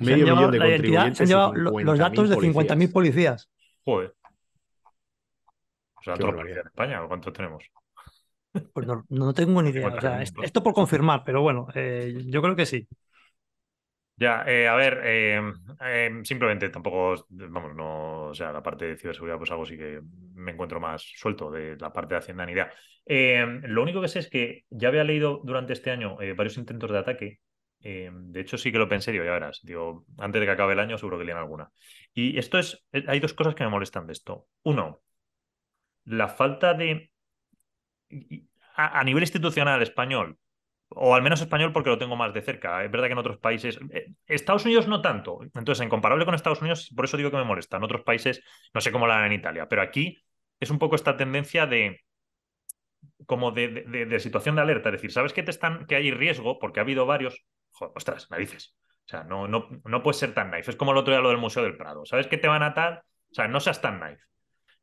[0.01, 1.99] Se han Medio llevado millón de la identidad, contribuyentes se han llevado lo- los 50.000
[1.99, 2.93] datos de 50.000 policías.
[2.93, 3.51] policías.
[3.87, 4.15] Joder.
[5.97, 6.41] O sea, Qué todos los barbaridad.
[6.41, 7.65] policías de España, ¿cuántos tenemos?
[8.73, 9.95] Pues no, no tengo ni idea.
[9.95, 10.43] O sea, 50.000, es- ¿no?
[10.43, 12.89] esto por confirmar, pero bueno, eh, yo creo que sí.
[14.17, 15.41] Ya, eh, a ver, eh,
[15.81, 20.01] eh, simplemente tampoco, vamos, no, o sea, la parte de ciberseguridad, pues algo sí que
[20.35, 22.71] me encuentro más suelto de la parte de Hacienda ni idea.
[23.07, 26.91] Eh, lo único que sé es que ya había leído durante este año varios intentos
[26.93, 27.41] de ataque.
[27.81, 30.73] eh, de hecho, sí que lo pensé, digo, ya verás, digo, antes de que acabe
[30.75, 31.71] el año seguro que lían alguna.
[32.15, 34.47] Y esto es, hay dos cosas que me molestan de esto.
[34.63, 35.03] Uno,
[36.07, 37.11] la falta de,
[38.77, 40.39] a, nivel institucional español,
[40.89, 42.85] o al menos español porque lo tengo más de cerca.
[42.85, 43.79] Es verdad que en otros países.
[43.91, 45.41] eh, Estados Unidos no tanto.
[45.43, 47.77] Entonces, en comparable con Estados Unidos, por eso digo que me molesta.
[47.77, 48.43] En otros países,
[48.73, 50.23] no sé cómo la harán en Italia, pero aquí
[50.61, 52.01] es un poco esta tendencia de
[53.27, 54.89] como de, situación de alerta.
[54.91, 57.45] Es decir, sabes que te están, que hay riesgo, porque ha habido varios.
[57.73, 58.77] Joder, ostras, narices.
[59.07, 60.71] O sea, no, no, no puedes ser tan nice.
[60.71, 62.05] Es como el otro día lo del Museo del Prado.
[62.07, 63.03] ¿Sabes que te van a tal?
[63.31, 64.23] O sea, no seas tan nice.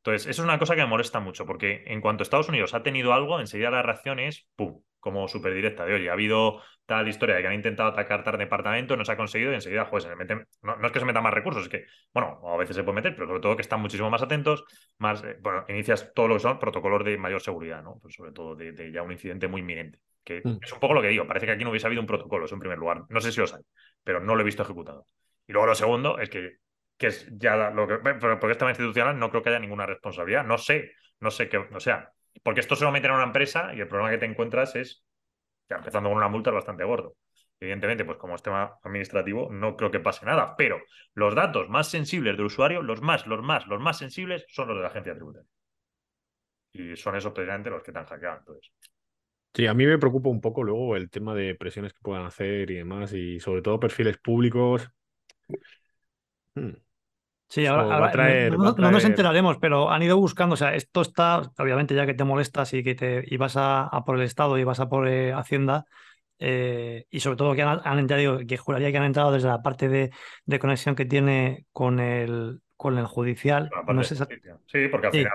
[0.04, 2.82] Entonces, eso es una cosa que me molesta mucho, porque en cuanto Estados Unidos ha
[2.84, 7.08] tenido algo, enseguida la reacción es, ¡pum!, como súper directa de, oye, ha habido tal
[7.08, 10.04] historia de que han intentado atacar tal departamento, no se ha conseguido, y enseguida, joder,
[10.04, 12.58] se le meten, no, no es que se metan más recursos, es que, bueno, a
[12.58, 14.64] veces se puede meter, pero sobre todo que están muchísimo más atentos,
[14.98, 18.00] más, eh, bueno, inicias todo lo que son protocolos de mayor seguridad, ¿no?
[18.02, 20.58] Pues sobre todo de, de ya un incidente muy inminente, que Mm.
[20.62, 22.56] es un poco lo que digo, parece que aquí no hubiese habido un protocolo, eso
[22.56, 23.62] en primer lugar, no sé si los hay,
[24.04, 25.06] pero no lo he visto ejecutado.
[25.48, 26.58] Y luego lo segundo es que
[27.02, 27.98] que es ya lo que.
[27.98, 30.46] pero Porque es tema institucional, no creo que haya ninguna responsabilidad.
[30.46, 31.58] No sé, no sé qué.
[31.58, 34.28] O sea, porque esto se lo meten a una empresa y el problema que te
[34.28, 35.04] encuentras es,
[35.68, 37.16] ya empezando con una multa es bastante gordo.
[37.60, 40.56] Evidentemente, pues como es tema administrativo, no creo que pase nada.
[40.56, 40.80] Pero
[41.16, 44.78] los datos más sensibles del usuario, los más, los más, los más sensibles, son los
[44.78, 45.50] de la agencia tributaria.
[46.74, 48.38] Y son esos precisamente los que te han hackeado.
[48.38, 48.72] Entonces,
[49.54, 52.72] Sí, a mí me preocupa un poco luego el tema de presiones que puedan hacer
[52.72, 54.90] y demás, y sobre todo perfiles públicos.
[57.54, 60.02] Sí, ahora, va a ahora traer- no, va a no- no nos enteraremos, pero han
[60.02, 60.54] ido buscando.
[60.54, 64.06] O sea, esto está, obviamente, ya que te molestas y que te ibas a, a
[64.06, 65.84] por el Estado y vas a por eh, Hacienda,
[66.40, 69.62] eh, y sobre todo que han, han entrado, que juraría que han entrado desde la
[69.62, 70.12] parte de,
[70.46, 73.70] de conexión que tiene con el, con el judicial.
[73.94, 74.16] No sé.
[74.16, 75.20] Sí, porque al Sí.
[75.20, 75.34] final,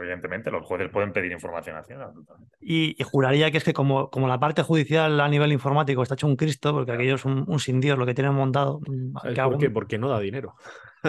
[0.00, 2.56] evidentemente, los jueces pueden pedir información a Hacienda, totalmente.
[2.60, 6.14] y, y juraría que es que como, como la parte judicial a nivel informático está
[6.14, 8.80] hecho un Cristo, porque aquello es un, un sin Dios lo que tienen montado.
[8.86, 9.70] ¿Sabes que por algún- qué?
[9.70, 10.54] Porque no da dinero.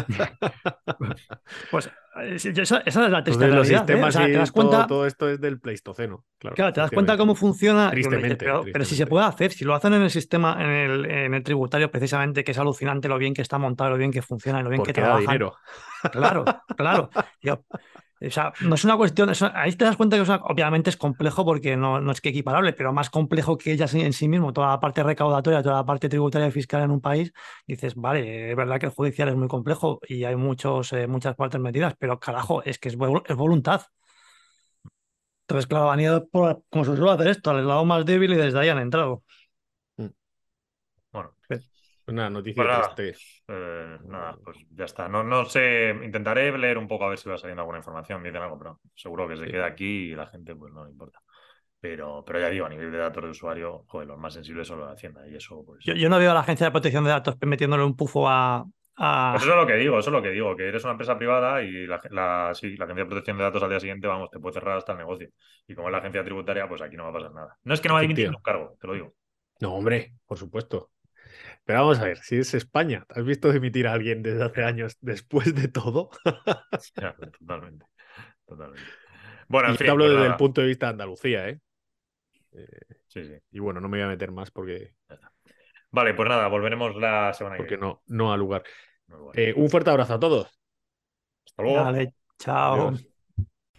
[1.72, 1.88] Pues
[2.20, 3.90] eh, esa, esa es la triste Entonces, los realidad.
[3.90, 4.04] ¿eh?
[4.08, 6.26] O sea, te das todo, cuenta, todo esto es del Pleistoceno.
[6.38, 7.90] Claro, Claro, te das cuenta cómo funciona.
[7.92, 11.34] Tristemente, pero, si se puede hacer, si lo hacen en el sistema, en el, en
[11.34, 14.60] el tributario, precisamente, que es alucinante lo bien que está montado, lo bien que funciona,
[14.60, 15.26] y lo bien que Porque da trabajan.
[15.28, 15.56] dinero.
[16.12, 16.46] Claro,
[16.76, 17.10] claro.
[17.42, 17.64] Yo-
[18.22, 20.90] o sea, no es una cuestión, eso- ahí te das cuenta que o sea, obviamente
[20.90, 24.28] es complejo porque no, no es que equiparable, pero más complejo que ella en sí
[24.28, 27.32] mismo, toda la parte recaudatoria, toda la parte tributaria y fiscal en un país,
[27.68, 31.36] dices, vale, es verdad que el judicial es muy complejo y hay muchos, eh, muchas
[31.36, 32.96] partes metidas, pero carajo, es que es,
[33.28, 33.82] es voluntad.
[35.44, 38.36] Entonces, claro, han ido por, como se suele hacer esto, al lado más débil y
[38.36, 39.24] desde ahí han entrado.
[42.08, 42.96] Una noticia Pues nada.
[42.96, 43.16] triste.
[43.50, 45.08] Eh, nada, pues ya está.
[45.08, 48.42] No, no sé, intentaré leer un poco a ver si va saliendo alguna información, dicen
[48.42, 49.52] algo, pero seguro que se Sí.
[49.52, 51.20] queda aquí y la gente pues no le importa.
[51.80, 54.80] Pero, pero ya digo, a nivel de datos de usuario, joder, los más sensibles son
[54.80, 55.86] los de Hacienda y eso pues...
[55.86, 58.66] Yo, yo no veo a la Agencia de Protección de Datos metiéndole un pufo a,
[58.98, 60.92] a- Pues eso es lo que digo, eso es lo que digo, que eres una
[60.94, 64.08] empresa privada y la, la, sí, la Agencia de Protección de Datos al día siguiente,
[64.08, 65.30] vamos, te puede cerrar hasta el negocio.
[65.68, 67.58] Y como es la agencia tributaria, pues aquí no va a pasar nada.
[67.64, 69.14] No es que no va a dimitir un cargo, te lo digo.
[69.60, 70.92] No, hombre, por supuesto.
[71.68, 74.98] Pero vamos a ver, si es España, ¿has visto dimitir a alguien desde hace años
[75.02, 76.10] después de todo?
[77.40, 77.86] Totalmente.
[78.46, 78.94] Totalmente.
[79.50, 80.28] Bueno, Y en yo fin, te hablo pues desde nada.
[80.28, 81.60] el punto de vista de Andalucía, ¿eh?
[83.08, 83.38] Sí, sí.
[83.52, 84.94] Y bueno, no me voy a meter más porque,
[85.92, 87.82] Vale, pues nada, volveremos la semana que porque viene.
[87.82, 88.64] no, no ha lugar.
[89.08, 89.34] Bueno.
[89.34, 90.60] Eh, un fuerte abrazo a todos.
[91.46, 91.94] Hasta luego.
[91.94, 92.92] Dale, chao.
[92.92, 93.08] Adiós.